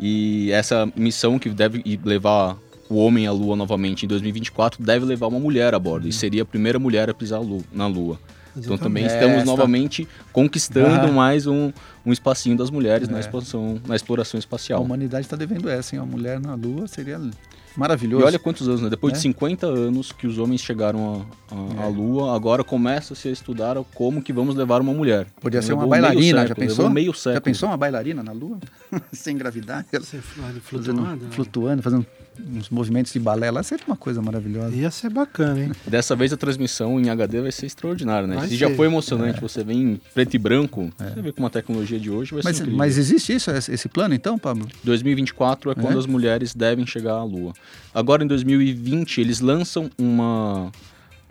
E 0.00 0.50
essa 0.52 0.88
missão 0.96 1.38
que 1.38 1.48
deve 1.48 1.82
levar 2.04 2.56
o 2.90 2.96
homem 2.96 3.26
à 3.26 3.32
Lua 3.32 3.56
novamente 3.56 4.04
em 4.04 4.08
2024 4.08 4.82
deve 4.84 5.04
levar 5.06 5.28
uma 5.28 5.38
mulher 5.38 5.72
a 5.74 5.78
bordo. 5.78 6.06
E 6.08 6.12
seria 6.12 6.42
a 6.42 6.44
primeira 6.44 6.78
mulher 6.78 7.08
a 7.08 7.14
pisar 7.14 7.40
na 7.72 7.86
Lua. 7.86 8.18
Então 8.56 8.78
também 8.78 9.04
estamos 9.06 9.36
esta- 9.38 9.44
novamente 9.44 10.06
conquistando 10.32 11.06
Ah. 11.06 11.12
mais 11.12 11.46
um, 11.46 11.72
um 12.04 12.12
espacinho 12.12 12.56
das 12.56 12.70
mulheres 12.70 13.08
na, 13.08 13.16
É. 13.16 13.20
expansão, 13.20 13.80
na 13.86 13.96
exploração 13.96 14.38
A 14.38 14.40
espacial. 14.40 14.82
humanidade 14.82 15.26
está 15.26 15.36
devendo 15.36 15.68
essa, 15.68 15.94
hein? 15.96 16.02
A 16.02 16.06
mulher 16.06 16.40
na 16.40 16.54
Lua 16.54 16.86
seria 16.86 17.16
E 17.16 17.30
maravilhoso. 17.78 18.24
olha 18.24 18.38
quantos 18.38 18.68
anos, 18.68 18.80
né? 18.82 18.88
Depois 18.90 19.12
É. 19.14 19.16
de 19.16 19.22
50 19.22 19.66
anos 19.66 20.12
que 20.12 20.26
os 20.26 20.38
homens 20.38 20.60
chegaram 20.60 21.26
à- 21.50 21.84
É. 21.84 21.88
Lua, 21.88 22.34
agora 22.36 22.62
começa-se 22.62 23.28
a 23.28 23.30
estudar 23.32 23.76
como 23.94 24.22
que 24.22 24.32
vamos 24.32 24.54
levar 24.54 24.80
uma 24.80 24.92
mulher. 24.92 25.26
Podia 25.40 25.60
ser 25.60 25.72
uma 25.72 25.86
bailarina, 25.86 26.46
já 26.46 26.54
pensou? 26.54 26.88
meio 26.90 27.12
século. 27.12 27.34
Já 27.34 27.40
pensou 27.40 27.68
uma 27.68 27.76
bailarina 27.76 28.22
na 28.22 28.32
Lua? 28.32 28.58
Sem 29.12 29.36
gravidade? 29.36 29.88
ela 29.92 30.02
Flutuando, 30.04 30.60
flutuando, 30.60 31.24
né? 31.24 31.30
flutuando, 31.32 31.82
fazendo 31.82 32.06
uns 32.40 32.68
movimentos 32.70 33.12
de 33.12 33.18
balé 33.18 33.50
lá, 33.50 33.62
seria 33.62 33.84
uma 33.86 33.96
coisa 33.96 34.20
maravilhosa. 34.22 34.74
Ia 34.74 34.90
ser 34.90 35.10
bacana, 35.10 35.64
hein? 35.64 35.72
Dessa 35.86 36.16
vez 36.16 36.32
a 36.32 36.36
transmissão 36.36 36.98
em 37.00 37.08
HD 37.10 37.40
vai 37.42 37.52
ser 37.52 37.66
extraordinária, 37.66 38.26
né? 38.26 38.36
Vai 38.36 38.48
Se 38.48 38.56
já 38.56 38.68
ser. 38.68 38.76
foi 38.76 38.86
emocionante 38.86 39.40
você 39.40 39.62
ver 39.62 39.74
em 39.74 40.00
preto 40.12 40.34
e 40.34 40.38
branco, 40.38 40.90
você 40.98 41.22
vê 41.22 41.32
com 41.32 41.46
a 41.46 41.50
tecnologia 41.50 41.98
de 42.00 42.10
hoje 42.10 42.32
vai 42.34 42.42
Mas, 42.44 42.56
ser 42.56 42.66
mas 42.68 42.98
existe 42.98 43.34
isso, 43.34 43.50
esse 43.50 43.72
esse 43.72 43.88
plano 43.88 44.14
então, 44.14 44.38
Pablo? 44.38 44.66
2024 44.84 45.70
é 45.70 45.74
quando 45.74 45.96
É? 45.96 45.98
as 45.98 46.06
mulheres 46.06 46.54
devem 46.54 46.86
chegar 46.86 47.14
à 47.14 47.24
Lua. 47.24 47.52
Agora 47.94 48.24
em 48.24 48.26
2020 48.26 49.20
eles 49.20 49.40
lançam 49.40 49.90
uma 49.98 50.70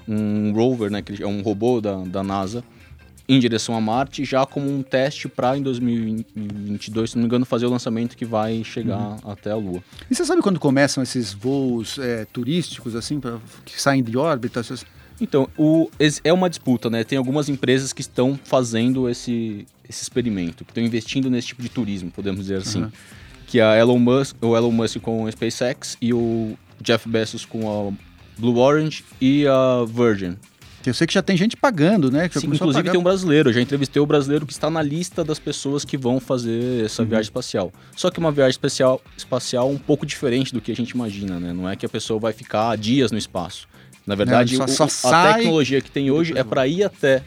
um 0.07 0.51
rover, 0.53 0.91
né, 0.91 1.01
que 1.01 1.23
é 1.23 1.27
um 1.27 1.41
robô 1.41 1.79
da, 1.79 1.95
da 2.03 2.21
NASA 2.23 2.63
em 3.27 3.39
direção 3.39 3.75
a 3.75 3.81
Marte, 3.81 4.25
já 4.25 4.45
como 4.45 4.69
um 4.69 4.83
teste 4.83 5.27
para 5.29 5.57
em 5.57 5.61
2022, 5.61 7.11
se 7.11 7.15
não 7.15 7.21
me 7.21 7.27
engano, 7.27 7.45
fazer 7.45 7.65
o 7.65 7.69
lançamento 7.69 8.17
que 8.17 8.25
vai 8.25 8.63
chegar 8.63 8.99
Uhum. 9.23 9.31
até 9.31 9.51
a 9.51 9.55
Lua. 9.55 9.83
E 10.09 10.15
você 10.15 10.25
sabe 10.25 10.41
quando 10.41 10.59
começam 10.59 11.01
esses 11.01 11.33
voos 11.33 11.97
é, 11.99 12.25
turísticos, 12.25 12.95
assim, 12.95 13.19
pra, 13.19 13.37
que 13.65 13.81
saem 13.81 14.03
de 14.03 14.17
órbita? 14.17 14.61
Então, 15.21 15.47
o, 15.57 15.89
é 16.23 16.33
uma 16.33 16.49
disputa, 16.49 16.89
né? 16.89 17.03
Tem 17.03 17.17
algumas 17.17 17.47
empresas 17.47 17.93
que 17.93 18.01
estão 18.01 18.37
fazendo 18.43 19.07
esse, 19.09 19.65
esse 19.87 20.03
experimento, 20.03 20.65
que 20.65 20.71
estão 20.71 20.83
investindo 20.83 21.29
nesse 21.29 21.47
tipo 21.47 21.61
de 21.61 21.69
turismo, 21.69 22.11
podemos 22.11 22.41
dizer 22.41 22.57
assim. 22.57 22.83
Uhum. 22.83 22.91
Que 23.47 23.59
é 23.59 23.63
a 23.63 23.77
Elon 23.77 23.99
Musk, 23.99 24.35
o 24.41 24.57
Elon 24.57 24.71
Musk 24.71 24.97
com 24.99 25.27
a 25.27 25.31
SpaceX 25.31 25.97
e 26.01 26.13
o 26.13 26.57
Jeff 26.81 27.07
Bezos 27.07 27.45
com 27.45 27.69
a 27.69 27.93
Blue 28.37 28.57
Orange 28.57 29.05
e 29.21 29.45
a 29.47 29.85
Virgin. 29.87 30.35
Eu 30.85 30.93
sei 30.93 31.07
que 31.07 31.13
já 31.13 31.21
tem 31.21 31.37
gente 31.37 31.55
pagando, 31.55 32.11
né? 32.11 32.29
Sim, 32.31 32.47
inclusive 32.47 32.73
pagar. 32.73 32.91
tem 32.91 32.99
um 32.99 33.03
brasileiro, 33.03 33.49
eu 33.49 33.53
já 33.53 33.61
entrevistei 33.61 34.01
o 34.01 34.05
brasileiro 34.05 34.45
que 34.45 34.51
está 34.53 34.69
na 34.69 34.81
lista 34.81 35.23
das 35.23 35.39
pessoas 35.39 35.85
que 35.85 35.97
vão 35.97 36.19
fazer 36.19 36.79
Uhum. 36.81 36.85
essa 36.85 37.05
viagem 37.05 37.23
espacial. 37.23 37.71
Só 37.95 38.09
que 38.11 38.19
uma 38.19 38.31
viagem 38.31 38.51
especial, 38.51 39.01
espacial 39.17 39.69
um 39.69 39.77
pouco 39.77 40.05
diferente 40.05 40.53
do 40.53 40.59
que 40.61 40.71
a 40.71 40.75
gente 40.75 40.91
imagina, 40.91 41.39
né? 41.39 41.53
Não 41.53 41.69
é 41.69 41.75
que 41.75 41.85
a 41.85 41.89
pessoa 41.89 42.19
vai 42.19 42.33
ficar 42.33 42.75
dias 42.77 43.11
no 43.11 43.17
espaço. 43.17 43.67
Na 44.05 44.15
verdade, 44.15 44.57
só- 44.57 44.65
o- 44.65 44.67
só 44.67 44.83
a 44.83 44.87
sai 44.89 45.33
tecnologia 45.35 45.79
que 45.79 45.89
tem 45.89 46.11
hoje 46.11 46.37
é 46.37 46.43
para 46.43 46.67
ir 46.67 46.83
até 46.83 47.23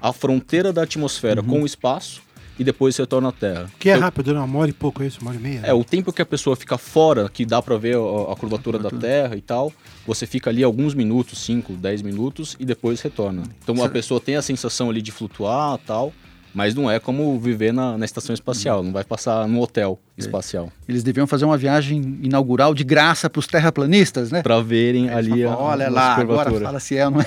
a 0.00 0.12
fronteira 0.12 0.72
da 0.72 0.82
atmosfera 0.82 1.40
Uhum. 1.40 1.46
com 1.46 1.62
o 1.62 1.66
espaço 1.66 2.20
e 2.58 2.64
depois 2.64 2.96
retorna 2.96 3.28
à 3.28 3.32
Terra. 3.32 3.66
Que 3.78 3.88
é 3.90 3.92
Então, 3.92 4.02
rápido, 4.02 4.34
né? 4.34 4.40
Uma 4.40 4.58
hora 4.58 4.70
e 4.70 4.72
pouco 4.74 5.02
isso, 5.04 5.20
uma 5.22 5.30
hora 5.30 5.38
e 5.38 5.42
meia. 5.42 5.60
né? 5.60 5.68
é, 5.68 5.72
o 5.74 5.84
tempo 5.84 6.12
que 6.12 6.20
a 6.20 6.26
pessoa 6.26 6.56
fica 6.56 6.76
fora, 6.76 7.28
que 7.28 7.44
dá 7.46 7.62
pra 7.62 7.76
ver 7.76 7.96
a, 7.96 8.32
a 8.32 8.36
curvatura 8.36 8.78
da 8.78 8.90
Terra 8.90 9.36
e 9.36 9.40
tal, 9.40 9.72
você 10.06 10.26
fica 10.26 10.50
ali 10.50 10.62
alguns 10.64 10.94
minutos, 10.94 11.38
5, 11.44 11.72
10 11.74 12.02
minutos, 12.02 12.56
e 12.58 12.64
depois 12.64 13.00
retorna. 13.00 13.42
Então 13.62 13.82
a 13.84 13.88
pessoa 13.88 14.20
tem 14.20 14.36
a 14.36 14.42
sensação 14.42 14.90
ali 14.90 15.00
de 15.00 15.12
flutuar 15.12 15.78
tal, 15.86 16.12
mas 16.54 16.74
não 16.74 16.90
é 16.90 16.98
como 16.98 17.38
viver 17.38 17.72
na, 17.72 17.96
na 17.98 18.04
estação 18.04 18.34
espacial, 18.34 18.82
não 18.82 18.90
vai 18.92 19.04
passar 19.04 19.46
no 19.46 19.60
hotel 19.60 19.98
espacial. 20.16 20.72
Eles 20.88 21.02
deviam 21.02 21.26
fazer 21.26 21.44
uma 21.44 21.56
viagem 21.58 22.18
inaugural 22.22 22.74
de 22.74 22.82
graça 22.82 23.28
para 23.30 23.38
os 23.38 23.46
terraplanistas, 23.46 24.32
né? 24.32 24.42
Pra 24.42 24.60
verem 24.60 25.10
ali 25.10 25.44
a, 25.44 25.56
Olha 25.56 25.86
a 25.86 25.90
lá, 25.90 26.14
curvatura. 26.16 26.48
agora 26.48 26.64
fala 26.64 26.80
se 26.80 26.96
é 26.96 27.04
ou 27.04 27.10
não 27.12 27.20
é. 27.20 27.26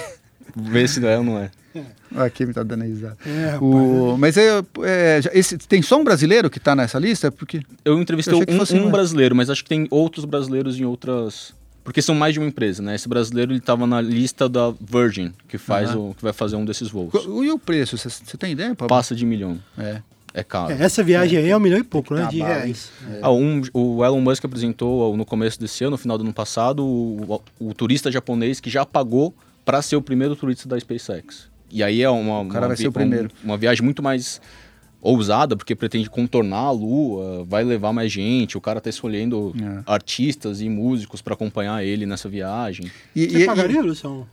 Ver 0.56 0.90
se 0.90 1.00
não 1.00 1.08
é 1.08 1.18
ou 1.18 1.24
não 1.24 1.38
é. 1.40 1.52
Aqui 2.16 2.46
me 2.46 2.54
tá 2.54 2.64
dando 2.64 2.84
risada. 2.84 3.18
É, 3.26 3.58
O, 3.60 4.16
mas 4.18 4.38
é, 4.38 4.60
é, 4.84 5.22
esse, 5.34 5.58
tem 5.58 5.82
só 5.82 6.00
um 6.00 6.04
brasileiro 6.04 6.50
que 6.50 6.60
tá 6.60 6.76
nessa 6.76 7.00
lista? 7.00 7.32
Porque 7.32 7.62
Eu 7.86 8.00
entrevistei 8.00 8.34
Eu 8.34 8.46
um, 8.54 8.58
fosse 8.58 8.76
um 8.76 8.90
brasileiro, 8.92 9.36
mas 9.36 9.50
acho 9.50 9.64
que 9.64 9.70
tem 9.70 9.88
outros 9.90 10.26
brasileiros 10.26 10.80
em 10.80 10.86
outras. 10.86 11.54
Porque 11.84 12.02
são 12.02 12.14
mais 12.14 12.34
de 12.34 12.40
uma 12.40 12.48
empresa, 12.48 12.84
né? 12.84 12.94
Esse 12.96 13.10
brasileiro 13.10 13.52
ele 13.54 13.60
tava 13.60 13.88
na 13.88 14.00
lista 14.00 14.48
da 14.48 14.72
Virgin, 14.80 15.34
que 15.48 15.58
faz 15.58 15.90
Aham. 15.90 16.10
o 16.10 16.14
que 16.16 16.22
vai 16.22 16.34
fazer 16.34 16.56
um 16.56 16.64
desses 16.66 16.90
voos. 16.90 17.12
e 17.26 17.50
o 17.52 17.58
preço? 17.58 17.98
Você 17.98 18.38
tem 18.38 18.52
ideia, 18.52 18.70
Pablo? 18.76 18.90
Passa 18.90 19.16
de 19.16 19.26
milhão. 19.26 19.58
É. 19.78 20.02
É 20.34 20.44
caro. 20.44 20.72
é, 20.72 20.82
essa 20.84 21.04
viagem 21.04 21.38
aí 21.40 21.50
é 21.50 21.58
um 21.58 21.60
milhão 21.60 21.78
e 21.80 21.84
pouco, 21.84 22.14
né? 22.14 22.26
De 22.32 22.38
reais. 22.38 22.90
Ah, 23.22 23.32
um- 23.32 23.62
o 23.74 24.04
Elon 24.06 24.22
Musk 24.22 24.46
apresentou 24.46 25.18
no 25.18 25.26
começo 25.26 25.60
desse 25.60 25.84
ano, 25.84 25.92
no 25.92 25.98
final 25.98 26.18
do 26.18 26.24
ano 26.24 26.34
passado, 26.34 26.86
o, 26.86 27.42
o 27.60 27.74
turista 27.74 28.10
japonês 28.10 28.60
que 28.62 28.70
já 28.70 28.86
pagou 28.86 29.34
para 29.66 29.82
ser 29.82 29.98
o 29.98 30.02
primeiro 30.02 30.34
turista 30.36 30.70
da 30.70 30.80
SpaceX. 30.80 31.51
E 31.72 31.82
aí 31.84 32.02
é 32.02 32.10
uma, 32.10 32.46
cara 32.48 32.62
uma 32.66 32.68
vai 32.70 32.78
ser 32.78 32.88
o 32.88 32.92
primeiro. 32.92 33.30
um- 33.44 33.48
uma 33.48 33.58
viagem 33.58 33.84
muito 33.84 34.02
mais 34.04 34.42
ousada, 35.02 35.56
porque 35.56 35.76
pretende 35.76 36.10
contornar 36.10 36.58
a 36.66 36.72
Lua, 36.72 37.44
vai 37.46 37.64
levar 37.64 37.92
mais 37.92 38.12
gente, 38.12 38.56
o 38.58 38.62
cara 38.62 38.80
tá 38.80 38.90
escolhendo 38.90 39.54
É. 39.60 39.82
artistas 39.86 40.62
e 40.62 40.70
músicos 40.70 41.22
para 41.22 41.34
acompanhar 41.34 41.84
ele 41.84 42.06
nessa 42.06 42.30
viagem. 42.30 42.86
E, 43.16 43.28
Você 43.30 43.44
e- 43.44 43.46
pagaria, 43.46 43.82
Luciano? 43.82 44.28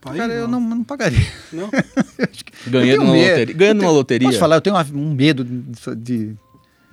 Pra 0.00 0.14
ir, 0.14 0.18
Cara, 0.18 0.32
eu 0.32 0.46
não, 0.48 0.60
não 0.60 0.84
pagaria. 0.84 1.26
Não? 1.52 1.68
Ganhando 2.68 3.02
uma 3.02 3.12
loteria. 3.14 3.54
Ganhando 3.54 3.80
uma 3.82 3.90
loteria. 3.90 4.28
Posso 4.28 4.38
falar, 4.38 4.56
eu 4.56 4.60
tenho 4.60 4.76
uma- 4.76 4.86
um 4.94 5.12
medo 5.12 5.44
de, 5.44 5.94
de- 5.96 6.36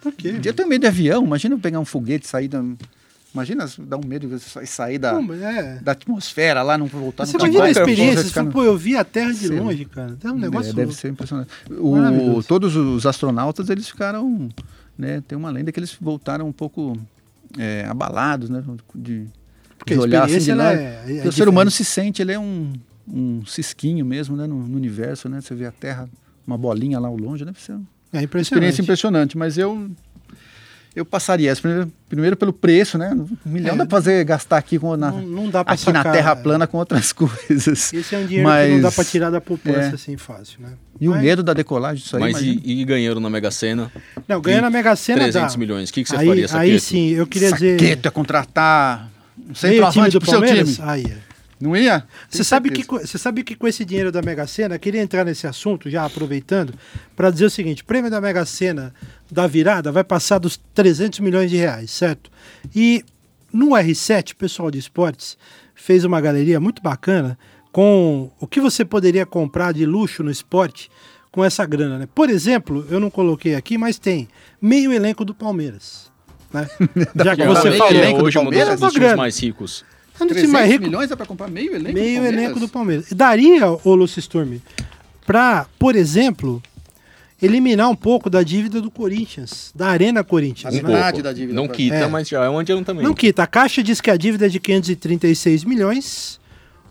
Por 0.02 0.12
quê? 0.14 0.36
Eu 0.44 0.54
tenho 0.54 0.68
medo 0.68 0.82
de 0.82 0.88
avião. 0.88 1.24
Imagina 1.24 1.56
eu 1.56 1.60
pegar 1.60 1.80
um 1.80 1.86
foguete 1.86 2.26
e 2.26 2.30
sair 2.30 2.48
da. 2.48 2.64
Imagina, 3.36 3.70
dá 3.80 3.98
um 3.98 4.02
medo 4.08 4.30
de 4.30 4.40
sa- 4.40 4.66
sair 4.66 4.98
da, 4.98 5.22
mas 5.22 5.42
é. 5.42 5.78
da 5.82 5.92
atmosfera 5.92 6.64
lá, 6.64 6.78
não 6.78 6.86
voltar 6.88 7.26
Você 7.26 7.38
no 7.38 7.44
imagina 7.44 7.66
a 7.66 7.70
experiência, 7.72 8.24
você 8.24 8.42
no- 8.42 8.50
pô, 8.50 8.64
eu 8.64 8.78
vi 8.78 8.96
a 8.96 9.04
Terra 9.04 9.32
de 9.34 9.40
Sei 9.48 9.58
lá. 9.60 9.64
longe, 9.66 9.84
cara. 9.84 10.18
É 10.24 10.32
um 10.32 10.38
negócio... 10.40 10.72
É, 10.72 10.74
deve 10.74 10.94
ser 10.94 11.10
impressionante. 11.10 11.50
O, 11.70 12.42
todos 12.44 12.78
os 12.78 13.06
astronautas, 13.06 13.70
eles 13.70 13.90
ficaram, 13.90 14.48
né, 14.98 15.22
tem 15.28 15.38
uma 15.38 15.50
lenda 15.50 15.70
que 15.70 15.78
eles 15.80 15.94
voltaram 16.00 16.48
um 16.48 16.54
pouco 16.54 16.98
é, 17.60 17.86
abalados, 17.90 18.50
né, 18.50 18.64
de, 18.96 19.26
Porque 19.78 19.94
de 19.96 20.00
olhar 20.00 20.24
assim 20.24 20.40
de 20.40 20.54
lado. 20.54 20.78
é- 20.80 21.18
é 21.26 21.28
o 21.28 21.32
ser 21.34 21.50
humano 21.50 21.70
se 21.70 21.84
sente, 21.84 22.22
ele 22.22 22.32
é 22.32 22.40
um, 22.40 22.72
um 23.06 23.46
cisquinho 23.46 24.06
mesmo, 24.06 24.38
né, 24.38 24.48
no, 24.48 24.66
no 24.66 24.78
universo, 24.78 25.28
né, 25.28 25.42
você 25.42 25.54
vê 25.54 25.66
a 25.66 25.72
Terra, 25.74 26.10
uma 26.48 26.58
bolinha 26.58 27.00
lá 27.00 27.10
ao 27.10 27.18
longe, 27.18 27.44
deve 27.44 27.60
ser 27.62 27.74
uma 27.74 27.82
É 28.14 28.22
impressionante. 28.22 28.44
experiência 28.44 28.82
impressionante, 28.82 29.38
mas 29.38 29.58
eu 29.58 29.92
eu 30.96 31.04
passaria 31.06 31.52
essa, 31.52 31.62
primeiro, 31.62 31.92
primeiro 32.08 32.38
pelo 32.38 32.54
preço, 32.54 32.98
né, 32.98 33.14
um 33.14 33.50
milhão 33.50 33.76
É. 33.76 33.78
dá 33.78 33.86
pra 33.86 33.98
fazer, 33.98 34.24
gastar 34.24 34.58
aqui 34.58 34.80
com, 34.80 34.96
na, 34.96 35.12
Não, 35.12 35.22
não 35.22 35.50
dá 35.50 35.64
pra 35.64 35.74
aqui 35.74 35.86
na 35.88 36.00
sacar, 36.00 36.14
Terra 36.14 36.32
é. 36.32 36.36
plana 36.36 36.66
com 36.68 36.78
outras 36.78 37.12
coisas. 37.14 37.92
Esse 37.94 38.16
é 38.16 38.18
um 38.20 38.26
dinheiro 38.26 38.50
que 38.50 38.68
não 38.72 38.78
dá 38.78 38.84
Mas- 38.88 38.96
pra 38.96 39.04
tirar 39.04 39.30
da 39.30 39.42
poupança 39.42 39.80
é. 39.80 39.94
assim 39.94 40.16
fácil, 40.18 40.62
né? 40.62 40.70
E 41.00 41.08
o 41.10 41.12
Mas- 41.12 41.22
medo 41.22 41.44
da 41.44 41.54
decolagem 41.54 42.02
disso 42.02 42.16
aí, 42.16 42.22
Mas 42.22 42.42
e, 42.42 42.62
e 42.64 42.86
ganharam 42.86 43.20
na 43.20 43.30
Mega 43.30 43.52
Sena 43.52 43.92
Não, 44.28 44.40
ganhando 44.40 44.66
a 44.66 44.70
Mega 44.70 44.96
Sena 44.96 45.20
300 45.20 45.54
dá. 45.54 45.60
milhões. 45.60 45.90
O 45.90 45.94
que, 45.94 46.04
que 46.04 46.10
você 46.10 46.16
aí, 46.16 46.28
faria, 46.28 46.44
Aí 46.44 46.50
Saqueto? 46.50 46.80
sim, 46.82 47.10
eu 47.10 47.28
queria 47.28 47.52
dizer... 47.52 47.80
Saqueto 47.80 48.08
é 48.08 48.12
contratar 48.12 49.10
um 49.50 49.54
centroavante 49.54 50.12
do 50.12 50.22
pro 50.22 50.30
seu 50.30 50.42
time. 50.42 50.78
Aí, 50.80 51.04
é. 51.06 51.18
Não 51.60 51.76
ia? 51.76 52.06
Você 52.30 52.44
sabe, 52.44 52.70
que, 52.70 52.84
você 52.86 53.18
sabe 53.18 53.44
que 53.44 53.56
com 53.56 53.68
esse 53.68 53.86
dinheiro 53.86 54.12
da 54.12 54.22
Mega 54.22 54.46
Sena, 54.46 54.78
queria 54.78 55.02
entrar 55.02 55.24
nesse 55.24 55.48
assunto, 55.48 55.90
já 55.90 56.06
aproveitando, 56.06 56.74
para 57.16 57.32
dizer 57.32 57.46
o 57.46 57.50
seguinte: 57.50 57.82
o 57.82 57.86
prêmio 57.86 58.12
da 58.12 58.20
Mega 58.20 58.46
Sena 58.46 58.94
da 59.32 59.48
virada 59.48 59.92
vai 59.92 60.04
passar 60.04 60.38
dos 60.38 60.60
300 60.74 61.20
milhões 61.20 61.50
de 61.50 61.56
reais, 61.56 61.92
certo? 61.92 62.30
E 62.76 63.06
no 63.54 63.70
R7, 63.70 64.34
o 64.34 64.36
pessoal 64.36 64.70
de 64.70 64.80
esportes 64.80 65.38
fez 65.74 66.04
uma 66.04 66.20
galeria 66.20 66.60
muito 66.60 66.82
bacana 66.82 67.38
com 67.72 68.32
o 68.40 68.48
que 68.48 68.60
você 68.60 68.84
poderia 68.84 69.26
comprar 69.26 69.74
de 69.74 69.86
luxo 69.86 70.24
no 70.24 70.32
esporte 70.32 70.90
com 71.32 71.44
essa 71.44 71.66
grana, 71.66 72.00
né? 72.00 72.08
Por 72.14 72.30
exemplo, 72.30 72.86
eu 72.90 73.00
não 73.00 73.10
coloquei 73.10 73.56
aqui, 73.56 73.78
mas 73.78 73.98
tem 73.98 74.28
meio 74.62 74.92
elenco 74.92 75.24
do 75.24 75.34
Palmeiras. 75.34 76.12
Né? 76.54 76.68
Já 77.24 77.36
que 77.36 77.46
você 77.46 77.70
é 77.70 77.78
falou. 77.78 77.94
elenco 77.94 78.20
do 78.20 78.26
hoje 78.26 78.38
um 78.38 78.44
dos, 78.44 78.52
Palmeiras, 78.52 78.80
dos 78.80 78.94
times 78.94 79.16
mais 79.16 79.40
ricos. 79.40 79.86
É 80.20 80.24
um 80.24 80.28
dos 80.28 80.36
300 80.36 80.42
times 80.42 80.52
mais 80.52 80.72
ricos. 80.72 80.88
milhões 80.88 81.12
é 81.12 81.16
pra 81.16 81.26
comprar 81.26 81.48
meio 81.50 81.72
elenco 81.76 81.88
do 81.90 81.94
Meio 81.94 82.14
Palmeiras? 82.22 82.40
elenco 82.44 82.60
do 82.60 82.68
Palmeiras. 82.70 83.06
Daria, 83.12 83.70
ô 83.84 83.96
Lúcio 83.96 84.22
Sturm, 84.22 84.58
pra, 85.26 85.66
por 85.78 85.96
exemplo, 85.96 86.62
eliminar 87.42 87.90
um 87.90 87.96
pouco 87.96 88.30
da 88.30 88.42
dívida 88.44 88.82
do 88.82 88.90
Corinthians, 88.90 89.72
da 89.76 89.88
Arena 89.88 90.24
Corinthians. 90.24 90.74
A 90.74 90.82
né? 90.82 90.84
metade 90.88 91.22
da 91.22 91.34
dívida. 91.34 91.54
Não 91.54 91.68
pra- 91.68 91.76
quita, 91.76 91.96
É. 91.96 92.08
mas 92.08 92.28
já 92.30 92.44
é 92.46 92.50
um 92.50 92.58
adianto 92.60 92.86
também. 92.86 93.04
Não 93.04 93.14
quita. 93.14 93.44
A 93.44 93.48
Caixa 93.48 93.84
diz 93.84 94.00
que 94.00 94.10
a 94.10 94.16
dívida 94.18 94.46
é 94.46 94.50
de 94.50 94.60
536 94.60 95.64
milhões. 95.64 96.40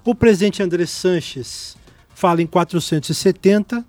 O 0.05 0.15
presidente 0.15 0.63
André 0.63 0.85
Sanches 0.85 1.77
fala 2.15 2.43
em 2.43 2.47
470. 2.47 3.85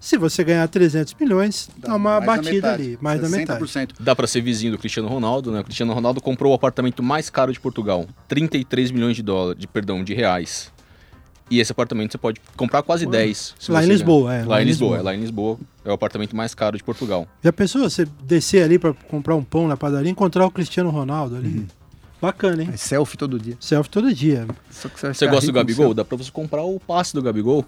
Se 0.00 0.16
você 0.16 0.42
ganhar 0.42 0.66
300 0.66 1.14
milhões, 1.20 1.68
dá, 1.76 1.94
uma 1.94 2.18
batida 2.20 2.72
ali, 2.72 2.98
mais 3.02 3.20
da 3.20 3.28
metade. 3.28 3.62
60%. 3.62 3.90
Dá 4.00 4.16
pra 4.16 4.26
ser 4.26 4.40
vizinho 4.40 4.72
do 4.72 4.78
Cristiano 4.78 5.08
Ronaldo, 5.08 5.52
né? 5.52 5.60
O 5.60 5.64
Cristiano 5.64 5.92
Ronaldo 5.92 6.22
comprou 6.22 6.52
o 6.52 6.54
apartamento 6.54 7.02
mais 7.02 7.28
caro 7.28 7.52
de 7.52 7.60
Portugal, 7.60 8.06
33 8.26 8.90
milhões 8.90 9.14
de 9.14 9.22
dólares, 9.22 9.60
de 9.60 9.66
perdão, 9.68 10.02
de 10.02 10.14
reais. 10.14 10.72
E 11.50 11.58
esse 11.58 11.72
apartamento 11.72 12.12
você 12.12 12.18
pode 12.18 12.40
comprar 12.56 12.82
quase 12.82 13.04
10. 13.04 13.54
se 13.58 13.72
Lá 13.72 13.84
em 13.84 13.88
Lisboa, 13.88 14.30
ganhar. 14.30 14.44
é, 14.44 14.46
Lá, 14.46 14.62
em 14.62 14.64
Lisboa, 14.64 14.98
é, 14.98 15.02
lá 15.02 15.14
em 15.14 15.20
Lisboa 15.20 15.58
é 15.84 15.90
o 15.90 15.92
apartamento 15.92 16.34
mais 16.34 16.54
caro 16.54 16.78
de 16.78 16.84
Portugal. 16.84 17.26
Já 17.42 17.52
pensou 17.52 17.82
você 17.82 18.06
descer 18.22 18.62
ali 18.62 18.78
para 18.78 18.94
comprar 18.94 19.34
um 19.34 19.42
pão 19.42 19.66
na 19.66 19.76
padaria 19.76 20.08
e 20.08 20.12
encontrar 20.12 20.46
o 20.46 20.50
Cristiano 20.50 20.90
Ronaldo 20.90 21.36
ali? 21.36 21.48
Uhum. 21.48 21.66
Bacana, 22.22 22.62
hein? 22.62 22.70
É 22.72 22.76
selfie 22.76 23.16
todo 23.16 23.38
dia. 23.38 23.56
Selfie 23.58 23.90
todo 23.90 24.14
dia. 24.14 24.46
Só 24.70 24.88
que 24.88 25.00
vai 25.00 25.12
Você 25.12 25.26
gosta 25.26 25.46
do 25.46 25.52
Gabigol? 25.52 25.92
Dá 25.92 26.04
pra 26.04 26.16
você 26.16 26.30
comprar 26.30 26.62
o 26.62 26.78
passe 26.78 27.14
do 27.14 27.22
Gabigol, 27.22 27.64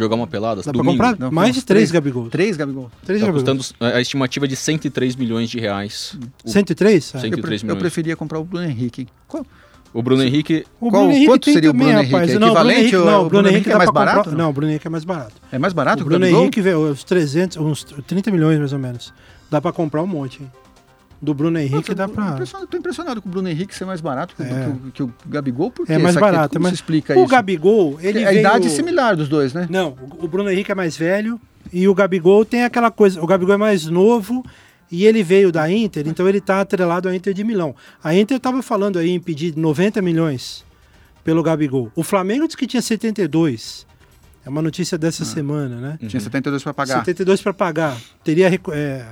jogar 0.00 0.16
uma 0.16 0.26
pelada, 0.26 0.62
Dá 0.62 0.72
domingo. 0.72 0.96
pra 0.96 1.10
comprar 1.10 1.24
Não, 1.26 1.30
mais 1.32 1.54
de 1.54 1.62
três 1.64 1.88
três. 1.88 1.90
Gabigol. 1.92 2.28
Três 2.28 2.56
Gabigol. 2.56 2.90
Três 3.04 3.20
Tá 3.20 3.26
Gabigol. 3.26 3.54
custando 3.54 3.92
a 3.94 4.00
estimativa 4.00 4.48
de 4.48 4.56
103 4.56 5.14
milhões 5.16 5.48
de 5.48 5.58
reais. 5.60 6.18
O, 6.44 6.48
103? 6.50 7.12
Ah. 7.14 7.18
Cem- 7.20 7.30
Eu, 7.30 7.38
pre- 7.38 7.40
103 7.58 7.62
eu 7.62 7.66
milhões. 7.66 7.80
preferia 7.80 8.16
comprar 8.16 8.38
o 8.40 8.44
Bruno 8.44 8.64
Henrique. 8.66 9.06
Qual? 9.28 9.46
o 9.92 10.02
Bruno 10.02 10.22
Henrique, 10.22 10.64
O 10.80 10.88
Qual- 10.88 11.02
Bruno 11.02 11.10
Henrique 11.12 11.26
quanto 11.26 11.44
tem 11.46 11.54
seria 11.54 11.70
o 11.70 11.72
Bruno 11.72 11.90
Henrique? 11.90 12.12
rapaz. 12.12 12.30
É 12.30 12.38
Não, 12.38 12.38
o 12.38 12.40
Bruno 12.40 12.52
equivalente 12.70 12.80
Henrique, 12.80 12.96
ou- 12.96 13.04
não, 13.06 13.22
o 13.22 13.26
o 13.26 13.28
Bruno 13.28 13.48
Henrique 13.48 13.68
é 13.68 13.72
dá 13.72 13.78
mais 13.78 13.90
pra 13.90 14.00
comprar- 14.00 14.12
barato, 14.14 14.30
não? 14.30 14.38
Não, 14.38 14.50
o 14.50 14.52
Bruno 14.52 14.70
Henrique 14.70 14.86
é 14.86 14.90
mais 14.90 15.04
barato. 15.04 15.32
É 15.50 15.58
mais 15.58 15.72
barato 15.72 15.94
o 15.96 15.98
que 15.98 16.02
o 16.02 16.06
Bruno 16.10 16.20
Gabigol? 16.20 16.42
Henrique, 16.42 16.60
vê, 16.60 16.76
uns 16.76 17.02
300, 17.02 17.56
uns 17.56 17.82
30 18.06 18.30
milhões 18.30 18.56
mais 18.58 18.72
ou 18.72 18.78
menos. 18.78 19.12
Dá 19.50 19.60
pra 19.60 19.72
comprar 19.72 20.00
um 20.02 20.06
monte, 20.06 20.42
hein? 20.42 20.52
Do 21.22 21.34
Bruno 21.34 21.58
Henrique 21.58 21.74
Nossa, 21.74 21.94
dá 21.94 22.04
eu 22.04 22.08
pra... 22.08 22.28
impressionado- 22.30 22.66
tô 22.66 22.76
impressionado 22.78 23.20
com 23.22 23.28
o 23.28 23.30
Bruno 23.32 23.48
Henrique 23.48 23.74
ser 23.74 23.84
mais 23.84 24.00
barato 24.00 24.34
que, 24.34 24.42
o- 24.42 24.46
É. 24.46 24.50
que 24.50 24.70
o, 24.70 24.90
que 24.90 25.02
o 25.02 25.14
Gabigol. 25.28 25.70
Por 25.70 25.86
quê? 25.86 25.92
É 25.92 25.98
mais 25.98 26.16
barato. 26.16 26.54
Como 26.54 26.62
mas 26.62 26.72
explica 26.74 27.14
o 27.14 27.18
isso? 27.20 27.26
Gabigol, 27.28 27.98
ele 28.00 28.24
a 28.24 28.28
veio... 28.30 28.40
idade 28.40 28.66
é 28.68 28.70
similar 28.70 29.14
dos 29.16 29.28
dois, 29.28 29.52
né? 29.52 29.66
Não, 29.68 29.94
o 30.18 30.26
Bruno 30.26 30.50
Henrique 30.50 30.72
é 30.72 30.74
mais 30.74 30.96
velho 30.96 31.38
e 31.72 31.86
o 31.86 31.94
Gabigol 31.94 32.44
tem 32.44 32.64
aquela 32.64 32.90
coisa. 32.90 33.22
O 33.22 33.26
Gabigol 33.26 33.54
é 33.54 33.58
mais 33.58 33.84
novo 33.86 34.42
e 34.90 35.04
ele 35.04 35.22
veio 35.22 35.52
da 35.52 35.70
Inter, 35.70 36.08
então 36.08 36.26
ele 36.26 36.40
tá 36.40 36.60
atrelado 36.62 37.06
à 37.08 37.14
Inter 37.14 37.34
de 37.34 37.44
Milão. 37.44 37.76
A 38.02 38.14
Inter 38.14 38.38
estava 38.38 38.62
falando 38.62 38.98
aí 38.98 39.10
em 39.10 39.20
pedir 39.20 39.54
90 39.56 40.00
milhões 40.00 40.64
pelo 41.22 41.42
Gabigol. 41.42 41.92
O 41.94 42.02
Flamengo 42.02 42.46
disse 42.46 42.56
que 42.56 42.66
tinha 42.66 42.80
72. 42.82 43.86
É 44.44 44.48
uma 44.48 44.62
notícia 44.62 44.96
dessa 44.96 45.22
semana, 45.22 45.76
né? 45.76 45.98
Tinha 46.08 46.18
72 46.18 46.62
para 46.62 46.72
pagar. 46.72 46.94
72 47.00 47.42
para 47.42 47.52
pagar. 47.52 47.96
Teria 48.24 48.48
é, 48.72 49.04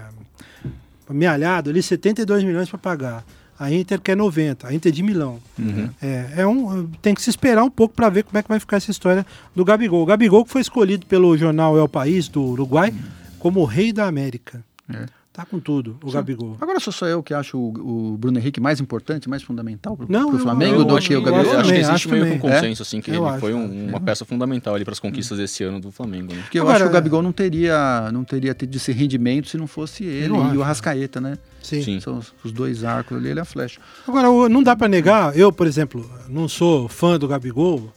amealhado 1.09 1.71
ali 1.71 1.83
72 1.83 2.45
milhões 2.45 2.69
para 2.69 2.79
pagar. 2.79 3.25
A 3.59 3.73
Inter 3.73 4.01
quer 4.01 4.17
90, 4.17 4.69
a 4.69 4.73
Inter 4.73 4.93
de 4.93 5.03
Milão. 5.03 5.41
Uhum. 5.59 5.91
É, 6.01 6.35
é 6.39 6.47
um, 6.47 6.87
tem 7.03 7.13
que 7.13 7.21
se 7.21 7.29
esperar 7.29 7.65
um 7.65 7.71
pouco 7.71 7.93
para 7.95 8.09
ver 8.09 8.23
como 8.23 8.39
é 8.39 8.43
que 8.43 8.49
vai 8.49 8.61
ficar 8.61 8.77
essa 8.77 8.91
história 8.91 9.27
do 9.55 9.65
Gabigol. 9.65 10.03
O 10.03 10.07
Gabigol 10.07 10.45
que 10.45 10.51
foi 10.51 10.61
escolhido 10.61 11.07
pelo 11.07 11.37
jornal 11.37 11.77
El 11.77 11.89
País 11.89 12.29
do 12.29 12.41
Uruguai 12.41 12.95
como 13.39 13.61
o 13.61 13.65
rei 13.65 13.93
da 13.93 14.07
América. 14.07 14.63
É. 14.89 15.07
Tá 15.33 15.45
com 15.47 15.61
tudo, 15.61 15.97
o 16.03 16.09
Sim. 16.09 16.15
Gabigol. 16.15 16.57
Agora 16.61 16.81
sou 16.81 16.93
só 16.93 17.07
eu 17.07 17.23
que 17.23 17.33
acho 17.33 17.57
o, 17.57 18.13
o 18.15 18.19
Bruno 18.19 18.39
Henrique 18.41 18.61
mais 18.61 18.81
importante, 18.81 19.29
mais 19.29 19.41
fundamental 19.41 19.97
pro, 19.97 20.07
Não, 20.11 20.31
pro 20.31 20.39
Flamengo 20.41 20.81
eu 20.81 20.85
do 20.85 20.97
acho 20.97 21.07
que 21.07 21.15
o 21.17 21.23
que- 21.23 21.29
eu 21.29 21.33
Gabigol. 21.33 21.53
acho 21.53 21.61
que 21.63 21.67
também, 21.69 21.81
existe 21.81 21.95
acho 21.95 22.09
meio 22.09 22.25
que 22.25 22.29
um 22.31 22.39
também. 22.41 22.55
consenso, 22.57 22.83
assim, 22.83 23.01
que 23.01 23.11
Eu 23.13 23.15
ele 23.23 23.25
acho, 23.31 23.39
foi 23.39 23.55
um- 23.55 23.87
é. 23.87 23.91
uma 23.91 24.01
peça 24.01 24.25
fundamental 24.25 24.75
ali 24.75 24.85
para 24.85 24.93
as 24.93 24.99
conquistas 24.99 25.39
desse 25.39 25.63
ano 25.63 25.79
do 25.81 25.93
Flamengo, 25.93 26.35
né? 26.35 26.41
Porque 26.43 26.59
eu 26.59 26.63
Agora, 26.63 26.77
acho 26.79 26.85
que 26.87 26.91
o 26.91 26.93
Gabigol 26.93 27.23
não 27.23 27.31
teria, 27.31 28.11
não 28.13 28.25
teria 28.25 28.53
tido 28.53 28.75
esse 28.75 28.91
rendimento 28.91 29.49
se 29.49 29.57
não 29.57 29.69
fosse 29.69 30.03
ele 30.03 30.35
e 30.35 30.37
acho. 30.37 30.57
o 30.59 30.63
Arrascaeta, 30.63 31.21
né? 31.21 31.39
Sim. 31.63 31.83
Sim. 31.83 32.01
São 32.01 32.19
os, 32.19 32.35
os 32.43 32.51
dois 32.51 32.83
arcos 32.83 33.17
ali, 33.17 33.29
ele 33.29 33.39
é 33.39 33.43
a 33.43 33.45
flecha. 33.45 33.81
Agora, 34.09 34.49
não 34.49 34.63
dá 34.63 34.75
pra 34.75 34.89
negar, 34.89 35.37
eu, 35.39 35.53
por 35.53 35.69
exemplo, 35.69 36.11
não 36.29 36.49
sou 36.49 36.89
fã 36.89 37.17
do 37.17 37.29
Gabigol, 37.29 37.93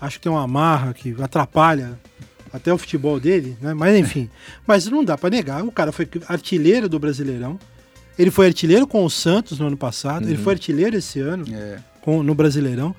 acho 0.00 0.16
que 0.18 0.22
tem 0.22 0.32
uma 0.32 0.46
marra 0.46 0.94
que 0.94 1.14
atrapalha 1.20 1.98
até 2.52 2.72
o 2.72 2.78
futebol 2.78 3.18
dele, 3.20 3.56
né? 3.60 3.74
Mas 3.74 3.96
enfim, 3.96 4.28
mas 4.66 4.86
não 4.86 5.04
dá 5.04 5.16
pra 5.18 5.30
negar, 5.30 5.64
o 5.64 5.72
cara 5.72 5.92
foi 5.92 6.08
artilheiro 6.28 6.88
do 6.88 6.98
Brasileirão, 6.98 7.58
ele 8.18 8.30
foi 8.30 8.46
artilheiro 8.46 8.86
com 8.86 9.04
o 9.04 9.10
Santos 9.10 9.58
no 9.58 9.66
ano 9.68 9.76
passado, 9.76 10.26
ele 10.26 10.36
Uhum. 10.36 10.42
foi 10.44 10.52
artilheiro 10.54 10.96
esse 10.96 11.20
ano 11.20 11.44
É. 11.52 11.78
com- 12.02 12.22
no 12.22 12.34
Brasileirão. 12.34 12.94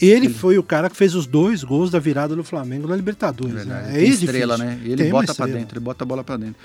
Ele, 0.00 0.28
foi 0.28 0.58
o 0.58 0.62
cara 0.64 0.90
que 0.90 0.96
fez 0.96 1.14
os 1.14 1.26
dois 1.26 1.62
gols 1.62 1.88
da 1.90 1.98
virada 2.00 2.34
do 2.34 2.42
Flamengo 2.42 2.88
na 2.88 2.96
Libertadores. 2.96 3.54
Verdade. 3.54 3.92
né? 3.92 4.02
Isso 4.02 4.24
estrela, 4.24 4.56
difícil. 4.56 4.76
né? 4.78 4.82
E 4.84 4.92
ele 4.92 5.02
Tem 5.04 5.12
bota 5.12 5.26
pra 5.26 5.44
estrela. 5.44 5.58
dentro, 5.60 5.78
ele 5.78 5.84
bota 5.84 6.02
a 6.02 6.06
bola 6.06 6.24
pra 6.24 6.36
dentro. 6.36 6.56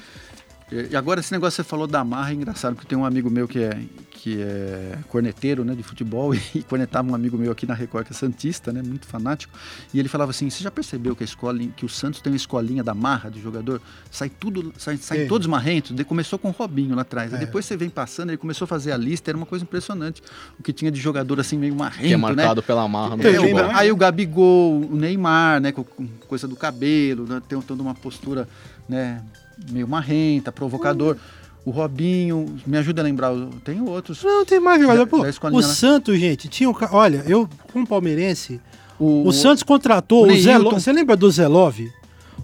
E 0.72 0.90
e 0.92 0.96
agora 0.96 1.20
esse 1.22 1.32
negócio 1.32 1.56
que 1.64 1.64
você 1.66 1.70
falou 1.70 1.88
da 1.88 2.04
marra 2.04 2.32
é 2.32 2.34
engraçado, 2.34 2.76
porque 2.76 2.88
tem 2.88 2.98
um 2.98 3.06
amigo 3.06 3.30
meu 3.30 3.48
que 3.48 3.60
é, 3.60 3.80
que 4.12 4.42
é 4.42 4.98
corneteiro, 5.08 5.64
né, 5.64 5.74
de 5.74 5.82
futebol, 5.84 6.34
e 6.54 6.62
cornetava 6.64 7.10
um 7.10 7.16
amigo 7.16 7.38
meu 7.38 7.52
aqui 7.54 7.66
na 7.66 7.74
Record, 7.74 8.06
que 8.08 8.12
é 8.12 8.16
santista, 8.16 8.74
né, 8.74 8.82
muito 8.84 9.08
fanático, 9.08 9.54
e 9.94 10.00
ele 10.00 10.10
falava 10.10 10.32
assim, 10.32 10.50
você 10.50 10.62
já 10.64 10.70
percebeu 10.70 11.16
que 11.16 11.24
a 11.24 11.26
escola, 11.26 11.58
que 11.76 11.86
o 11.86 11.90
Santos 11.90 12.20
tem 12.20 12.32
uma 12.34 12.38
escolinha 12.38 12.84
da 12.84 12.94
marra 12.94 13.30
de 13.32 13.40
jogador? 13.42 13.82
Sai 14.12 14.30
tudo, 14.30 14.74
sai, 14.78 14.98
sai 14.98 15.26
todos 15.26 15.48
marrentos, 15.48 15.96
De- 15.96 16.04
começou 16.04 16.38
com 16.38 16.50
o 16.50 16.52
Robinho 16.52 16.96
lá 16.96 17.04
atrás, 17.04 17.32
É. 17.32 17.38
depois 17.38 17.66
você 17.66 17.78
vem 17.78 17.90
passando, 17.90 18.30
ele 18.32 18.38
começou 18.38 18.66
a 18.66 18.68
fazer 18.68 18.92
a 18.92 18.98
lista, 18.98 19.32
era 19.32 19.38
uma 19.38 19.46
coisa 19.46 19.64
impressionante, 19.64 20.22
o 20.60 20.64
que 20.64 20.74
tinha 20.74 20.92
de 20.92 21.00
jogador 21.00 21.40
assim 21.40 21.58
meio 21.58 21.76
marrento, 21.76 22.02
Que 22.02 22.08
é 22.14 22.18
né? 22.18 22.18
marcado 22.18 22.62
pela 22.62 22.86
marra 22.90 23.16
no 23.16 23.24
Tem, 23.24 23.36
É, 23.36 23.40
o- 23.40 23.42
futebol. 23.44 23.72
Aí 23.74 23.90
o 23.92 23.96
Gabigol, 23.96 24.82
o 24.82 24.96
Neymar, 24.98 25.62
né, 25.62 25.72
com, 25.72 25.84
com 25.86 26.08
coisa 26.28 26.46
do 26.46 26.56
cabelo, 26.58 27.26
né, 27.26 27.42
tem 27.48 27.60
toda 27.62 27.82
uma 27.82 27.96
postura, 27.96 28.50
né, 28.90 29.24
meio 29.72 29.88
marrenta, 29.88 30.52
provocador. 30.52 31.18
O 31.66 31.72
Robinho, 31.72 32.46
me 32.66 32.78
ajuda 32.78 33.02
a 33.02 33.04
lembrar, 33.04 33.34
o- 33.34 33.50
tem 33.64 33.82
outros. 33.82 34.24
Não, 34.24 34.46
tem 34.46 34.60
mais 34.60 34.82
jogador. 34.82 35.06
Pô, 35.08 35.22
o? 35.52 35.62
Santos, 35.62 36.18
gente, 36.18 36.48
tinha 36.48 36.70
um. 36.70 36.74
ca- 36.74 36.90
Olha, 36.94 37.24
eu, 37.28 37.48
como 37.74 37.86
palmeirense, 37.86 38.62
O, 39.00 39.28
o, 39.28 39.32
Santos 39.34 39.64
contratou 39.64 40.22
o 40.22 40.24
o, 40.24 40.28
Neilton. 40.28 40.44
Zelov. 40.52 40.74
Você 40.80 40.92
lembra 40.94 41.16
do 41.16 41.30
Zelov? 41.30 41.78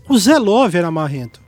O 0.10 0.18
Zelov 0.20 0.76
era 0.76 0.92
marrento. 0.92 1.42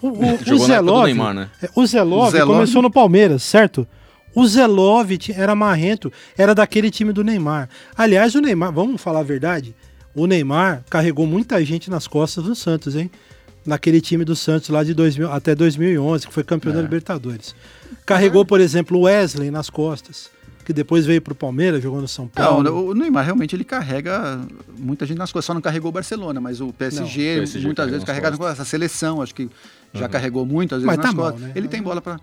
O, 0.00 0.08
o, 0.08 0.34
o 0.34 0.38
do 0.38 0.58
Zelov. 0.58 1.04
Neymar, 1.06 1.34
né? 1.34 1.50
é, 1.62 1.68
O 1.74 1.84
Zelov, 1.86 2.28
O 2.28 2.30
Zelov- 2.30 2.54
começou 2.54 2.80
no 2.80 2.90
Palmeiras, 2.90 3.42
certo? 3.42 3.86
O 4.34 4.46
Zelov 4.46 5.10
era 5.34 5.54
marrento, 5.56 6.12
era 6.36 6.54
daquele 6.54 6.90
time 6.90 7.12
do 7.12 7.24
Neymar. 7.24 7.68
Aliás, 7.96 8.34
o 8.36 8.40
Neymar, 8.40 8.72
vamos 8.72 9.00
falar 9.02 9.20
a 9.20 9.24
verdade, 9.24 9.74
o 10.14 10.26
Neymar 10.26 10.84
carregou 10.88 11.26
muita 11.26 11.62
gente 11.64 11.90
nas 11.90 12.06
costas 12.06 12.44
do 12.44 12.54
Santos, 12.54 12.94
hein? 12.94 13.10
Naquele 13.66 14.00
time 14.00 14.24
do 14.24 14.34
Santos 14.34 14.68
lá 14.70 14.82
de 14.82 14.94
2000, 14.94 15.30
até 15.30 15.54
2011, 15.54 16.26
que 16.26 16.32
foi 16.32 16.42
campeão 16.44 16.72
É. 16.72 16.76
da 16.76 16.82
Libertadores. 16.82 17.54
Carregou, 18.06 18.44
por 18.44 18.60
exemplo, 18.60 18.96
o 18.98 19.02
Wesley 19.02 19.50
nas 19.50 19.68
costas, 19.68 20.30
que 20.64 20.72
depois 20.72 21.04
veio 21.04 21.20
pro 21.20 21.34
Palmeiras, 21.34 21.82
jogou 21.82 22.00
no 22.00 22.08
São 22.08 22.24
Não, 22.24 22.30
Paulo. 22.30 22.90
o 22.90 22.94
Neymar 22.94 23.24
realmente 23.24 23.54
ele 23.54 23.64
carrega 23.64 24.40
muita 24.78 25.04
gente 25.04 25.18
nas 25.18 25.30
costas, 25.30 25.46
só 25.46 25.54
não 25.54 25.60
carregou 25.60 25.90
o 25.90 25.92
Barcelona, 25.92 26.40
mas 26.40 26.60
o 26.62 26.72
PSG, 26.72 27.00
Não, 27.00 27.36
o 27.36 27.38
PSG 27.40 27.64
muitas 27.66 27.86
vezes 27.86 28.00
nas 28.00 28.06
carrega 28.06 28.30
nas 28.30 28.38
costas. 28.38 28.60
A 28.60 28.64
seleção, 28.64 29.20
acho 29.20 29.34
que 29.34 29.50
já 29.92 30.08
carregou 30.08 30.46
muitas 30.46 30.78
vezes 30.82 30.86
Mas 30.86 30.96
nas 30.96 31.06
tá 31.06 31.12
mal, 31.12 31.32
costas. 31.32 31.42
né? 31.48 31.52
Ele 31.54 31.68
tem 31.68 31.82
bola 31.82 32.00
para 32.00 32.18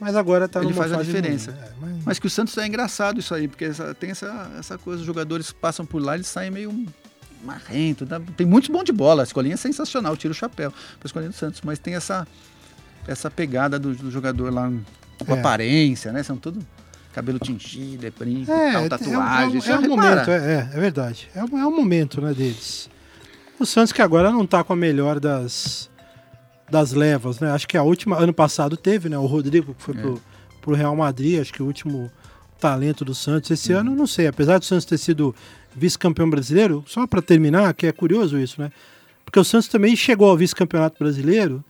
Mas 0.00 0.16
agora 0.16 0.48
tá 0.48 0.60
Ele 0.62 0.72
faz 0.74 0.92
a 0.92 1.02
diferença. 1.02 1.52
ruim, 1.52 1.60
né? 1.60 1.66
É, 1.66 1.72
mas- 1.80 2.04
Mas 2.04 2.18
que 2.18 2.26
o 2.26 2.30
Santos 2.30 2.58
é 2.58 2.66
engraçado 2.66 3.20
isso 3.20 3.32
aí, 3.34 3.46
porque 3.48 3.64
essa- 3.64 3.94
tem 3.94 4.10
essa, 4.10 4.50
essa 4.58 4.76
coisa, 4.76 5.00
os 5.00 5.06
jogadores 5.06 5.50
passam 5.52 5.86
por 5.86 6.02
lá, 6.02 6.14
eles 6.16 6.26
saem 6.26 6.50
meio 6.50 6.84
marrento. 7.44 8.06
Tem 8.36 8.46
muitos 8.46 8.68
bons 8.70 8.84
de 8.84 8.92
bola, 8.92 9.22
a 9.22 9.24
escolinha 9.24 9.54
é 9.54 9.56
sensacional, 9.56 10.16
tira 10.16 10.32
o 10.32 10.34
chapéu 10.34 10.70
pra 10.98 11.06
escolinha 11.06 11.30
do 11.30 11.36
Santos, 11.36 11.60
mas 11.62 11.78
tem 11.78 11.94
essa, 11.94 12.26
essa 13.06 13.30
pegada 13.30 13.78
do, 13.78 13.94
do 13.94 14.10
jogador 14.10 14.52
lá 14.52 14.70
com 15.24 15.34
É. 15.34 15.38
aparência, 15.38 16.12
né? 16.12 16.22
São 16.22 16.36
tudo 16.36 16.64
cabelo 17.12 17.38
tingido, 17.38 18.04
é 18.04 18.10
brinco, 18.10 18.50
É, 18.50 18.72
tal, 18.72 18.84
é, 18.84 18.88
tatuagem. 18.88 19.54
é, 19.54 19.58
isso 19.58 19.70
é, 19.70 19.74
é 19.74 19.78
um 19.78 19.88
momento, 19.88 20.30
é, 20.30 20.68
é, 20.74 20.80
verdade. 20.80 21.28
É, 21.34 21.44
um- 21.44 21.58
é 21.58 21.66
um 21.66 21.76
momento, 21.76 22.20
né, 22.20 22.34
deles. 22.34 22.90
O 23.60 23.64
Santos 23.64 23.92
que 23.92 24.02
agora 24.02 24.32
não 24.32 24.44
tá 24.44 24.64
com 24.64 24.72
a 24.72 24.76
melhor 24.76 25.20
das, 25.20 25.88
das 26.68 26.90
levas, 26.90 27.38
né? 27.38 27.52
Acho 27.52 27.68
que 27.68 27.76
a 27.76 27.84
última, 27.84 28.16
ano 28.18 28.32
passado 28.32 28.76
teve, 28.76 29.08
né? 29.08 29.16
O 29.16 29.26
Rodrigo 29.26 29.74
que 29.74 29.82
foi 29.84 29.94
É. 29.96 30.00
pro, 30.00 30.22
pro 30.60 30.74
Real 30.74 30.96
Madrid, 30.96 31.40
acho 31.40 31.52
que 31.52 31.62
o 31.62 31.66
último 31.66 32.10
talento 32.58 33.04
do 33.04 33.14
Santos. 33.14 33.48
Esse 33.52 33.72
Uhum. 33.72 33.78
ano, 33.80 33.94
não 33.94 34.06
sei, 34.08 34.26
apesar 34.26 34.58
do 34.58 34.64
Santos 34.64 34.84
ter 34.84 34.98
sido 34.98 35.32
vice-campeão 35.76 36.28
brasileiro, 36.30 36.84
só 36.86 37.06
para 37.06 37.20
terminar, 37.22 37.72
que 37.74 37.86
é 37.86 37.92
curioso 37.92 38.38
isso, 38.38 38.60
né? 38.60 38.70
Porque 39.24 39.38
o 39.38 39.44
Santos 39.44 39.68
também 39.68 39.96
chegou 39.96 40.28
ao 40.30 40.36
vice-campeonato 40.36 40.96
brasileiro, 40.98 41.64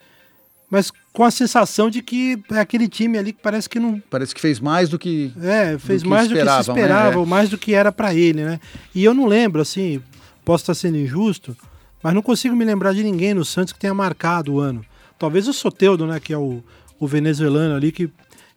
mas 0.71 0.91
com 1.13 1.23
a 1.25 1.31
sensação 1.31 1.89
de 1.89 2.03
que 2.03 2.39
é 2.51 2.59
aquele 2.59 2.89
time 2.89 3.17
ali 3.17 3.33
que 3.33 3.41
parece 3.43 3.69
que 3.69 3.79
não 3.79 4.03
Parece 4.11 4.35
que 4.35 4.41
fez 4.41 4.59
mais 4.61 4.89
do 4.89 4.99
que. 4.99 5.33
é, 5.41 5.79
fez 5.79 6.03
que 6.03 6.09
mais 6.09 6.29
do 6.29 6.35
que 6.35 6.41
se 6.41 6.47
né? 6.47 6.61
esperava, 6.61 7.23
É. 7.23 7.27
mais 7.27 7.49
do 7.49 7.57
que 7.57 7.75
era 7.75 7.93
pra 7.93 8.13
ele, 8.15 8.45
né? 8.45 8.59
E 8.95 9.05
eu 9.05 9.15
não 9.15 9.27
lembro, 9.27 9.61
assim, 9.63 10.03
posso 10.45 10.63
estar 10.63 10.75
sendo 10.75 10.99
injusto, 10.99 11.57
mas 12.03 12.13
não 12.13 12.23
consigo 12.23 12.57
me 12.57 12.65
lembrar 12.65 12.93
de 12.93 13.03
ninguém 13.05 13.33
no 13.35 13.45
Santos 13.45 13.73
que 13.73 13.79
tenha 13.79 13.95
marcado 13.95 14.55
o 14.55 14.61
ano. 14.61 14.85
Talvez 15.19 15.47
o 15.49 15.53
Soteudo, 15.53 16.07
né, 16.07 16.19
que 16.19 16.33
é 16.33 16.39
o, 16.39 16.63
o 16.99 17.07
venezuelano 17.07 17.77
ali, 17.77 17.93
que 17.93 18.11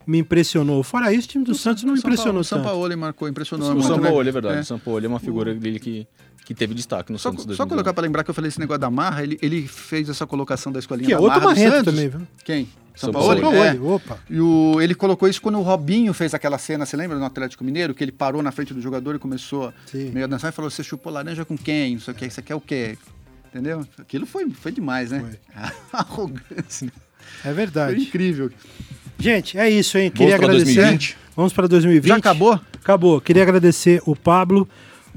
me 0.08 0.18
impressionou. 0.18 0.82
Fora 0.82 1.12
isso, 1.12 1.26
o 1.28 1.30
time 1.30 1.44
do 1.44 1.54
Santos 1.54 1.84
não 1.84 1.94
São 1.94 1.98
impressionou 1.98 2.40
O 2.40 2.44
São 2.44 2.58
tanto. 2.58 2.68
Paulo 2.68 2.86
ele 2.86 2.96
marcou, 2.96 3.28
impressionou. 3.28 3.68
O 3.68 3.72
muito, 3.74 3.86
São 3.86 3.98
né? 3.98 4.08
Paulo, 4.08 4.26
é 4.26 4.32
verdade. 4.32 4.56
É. 4.56 4.60
O 4.60 4.64
São 4.64 4.78
Paulo 4.78 5.04
é 5.04 5.08
uma 5.08 5.20
figura 5.20 5.54
dele 5.54 5.78
que, 5.78 6.06
que 6.46 6.54
teve 6.54 6.72
destaque 6.74 7.12
no 7.12 7.18
Só, 7.18 7.28
Santos 7.28 7.42
só 7.44 7.48
2019. 7.48 7.68
colocar 7.70 7.92
para 7.92 8.02
lembrar 8.02 8.24
que 8.24 8.30
eu 8.30 8.34
falei 8.34 8.48
esse 8.48 8.58
negócio 8.58 8.80
da 8.80 8.90
marra, 8.90 9.22
ele, 9.22 9.38
ele 9.42 9.68
fez 9.68 10.08
essa 10.08 10.26
colocação 10.26 10.72
da 10.72 10.78
escolinha 10.78 11.06
Que 11.08 11.12
é 11.12 11.16
da 11.16 11.22
outro 11.22 11.42
marrento 11.42 11.70
Santos. 11.76 11.84
também, 11.94 12.08
viu? 12.08 12.26
Quem? 12.42 12.64
São 12.96 13.12
São 13.12 13.12
Paulo. 13.12 13.40
Paulo? 13.40 13.56
É. 13.56 13.74
Opa. 13.74 14.18
E 14.30 14.40
o, 14.40 14.80
ele 14.80 14.94
colocou 14.94 15.28
isso 15.28 15.40
quando 15.42 15.58
o 15.58 15.62
Robinho 15.62 16.12
fez 16.14 16.32
aquela 16.32 16.56
cena, 16.58 16.86
você 16.86 16.96
lembra 16.96 17.18
no 17.18 17.24
Atlético 17.26 17.62
Mineiro? 17.62 17.94
Que 17.94 18.02
ele 18.02 18.10
parou 18.10 18.42
na 18.42 18.50
frente 18.50 18.72
do 18.72 18.80
jogador 18.80 19.14
e 19.14 19.18
começou 19.18 19.72
Sim. 19.86 20.10
meio 20.10 20.24
a 20.24 20.28
dançar 20.28 20.50
e 20.50 20.54
falou: 20.54 20.70
Você 20.70 20.82
chupou 20.82 21.12
laranja 21.12 21.44
com 21.44 21.56
quem? 21.56 21.94
Não 21.94 22.00
sei 22.00 22.14
o 22.14 22.16
que, 22.16 22.28
você 22.30 22.42
quer 22.42 22.54
o 22.54 22.60
quê? 22.60 22.96
Entendeu? 23.50 23.86
Aquilo 23.98 24.26
foi, 24.26 24.50
foi 24.50 24.72
demais, 24.72 25.10
né? 25.10 25.36
A 25.54 25.70
arrogância. 26.00 26.90
É 27.40 27.42
Foi 27.42 27.52
verdade. 27.52 28.00
incrível. 28.00 28.50
Gente, 29.18 29.58
é 29.58 29.68
isso, 29.68 29.98
hein? 29.98 30.04
Vamos 30.14 30.18
Queria 30.18 30.36
pra 30.36 30.46
agradecer. 30.46 30.74
2020? 30.76 31.16
Vamos 31.36 31.52
para 31.52 31.66
2020. 31.68 32.08
Já 32.08 32.16
acabou? 32.16 32.60
Acabou. 32.80 33.20
Queria 33.20 33.42
agradecer 33.42 34.00
o 34.06 34.14
Pablo, 34.16 34.68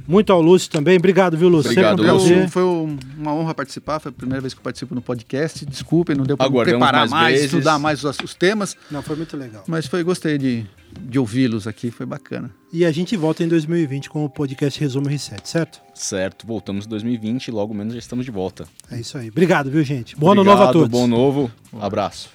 muito 0.07 0.33
ao 0.33 0.41
Lúcio 0.41 0.69
também. 0.69 0.97
Obrigado, 0.97 1.37
viu, 1.37 1.47
Lúcio? 1.49 1.71
Obrigado, 1.71 1.97
Sempre 2.03 2.11
um 2.11 2.15
Lúcio. 2.15 2.49
foi 2.49 2.63
um- 2.63 2.97
uma 3.17 3.33
honra 3.33 3.53
participar, 3.53 3.99
foi 3.99 4.09
a 4.09 4.13
primeira 4.13 4.41
vez 4.41 4.53
que 4.53 4.59
eu 4.59 4.63
participo 4.63 4.93
no 4.95 5.01
podcast. 5.01 5.65
Desculpem, 5.65 6.15
não 6.15 6.23
deu 6.25 6.35
para 6.35 6.49
preparar 6.49 7.07
mais 7.07 7.11
mais, 7.11 7.43
estudar 7.43 7.77
mais 7.79 8.03
os, 8.03 8.17
os 8.23 8.33
temas, 8.33 8.75
Não, 8.89 9.01
foi 9.01 9.15
muito 9.15 9.37
legal. 9.37 9.63
mas 9.67 9.85
foi 9.85 10.03
gostei 10.03 10.37
de, 10.37 10.65
de 10.99 11.19
ouvi-los 11.19 11.67
aqui, 11.67 11.91
foi 11.91 12.05
bacana. 12.05 12.49
E 12.73 12.83
a 12.85 12.91
gente 12.91 13.15
volta 13.15 13.43
em 13.43 13.47
2020 13.47 14.09
com 14.09 14.25
o 14.25 14.29
podcast 14.29 14.79
Resumo 14.79 15.07
R7, 15.09 15.41
certo? 15.45 15.79
Certo, 15.93 16.45
voltamos 16.47 16.85
em 16.85 16.89
2020 16.89 17.47
e 17.47 17.51
logo 17.51 17.73
menos 17.73 17.93
já 17.93 17.99
estamos 17.99 18.25
de 18.25 18.31
volta. 18.31 18.65
É 18.91 18.99
isso 18.99 19.17
aí. 19.17 19.29
Obrigado, 19.29 19.69
viu, 19.69 19.83
gente? 19.83 20.15
Bom 20.15 20.31
ano 20.31 20.43
novo 20.43 20.63
a 20.63 20.71
todos. 20.71 20.89
Bom 20.89 21.07
novo, 21.07 21.51
abraço. 21.79 22.29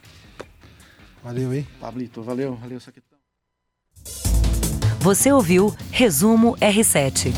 Valeu, 1.26 1.52
hein? 1.52 1.66
Pablito, 1.80 2.22
valeu, 2.22 2.54
valeu, 2.54 2.78
Saquetão. 2.78 3.18
Você 5.00 5.32
ouviu 5.32 5.74
Resumo 5.90 6.56
R7. 6.58 7.32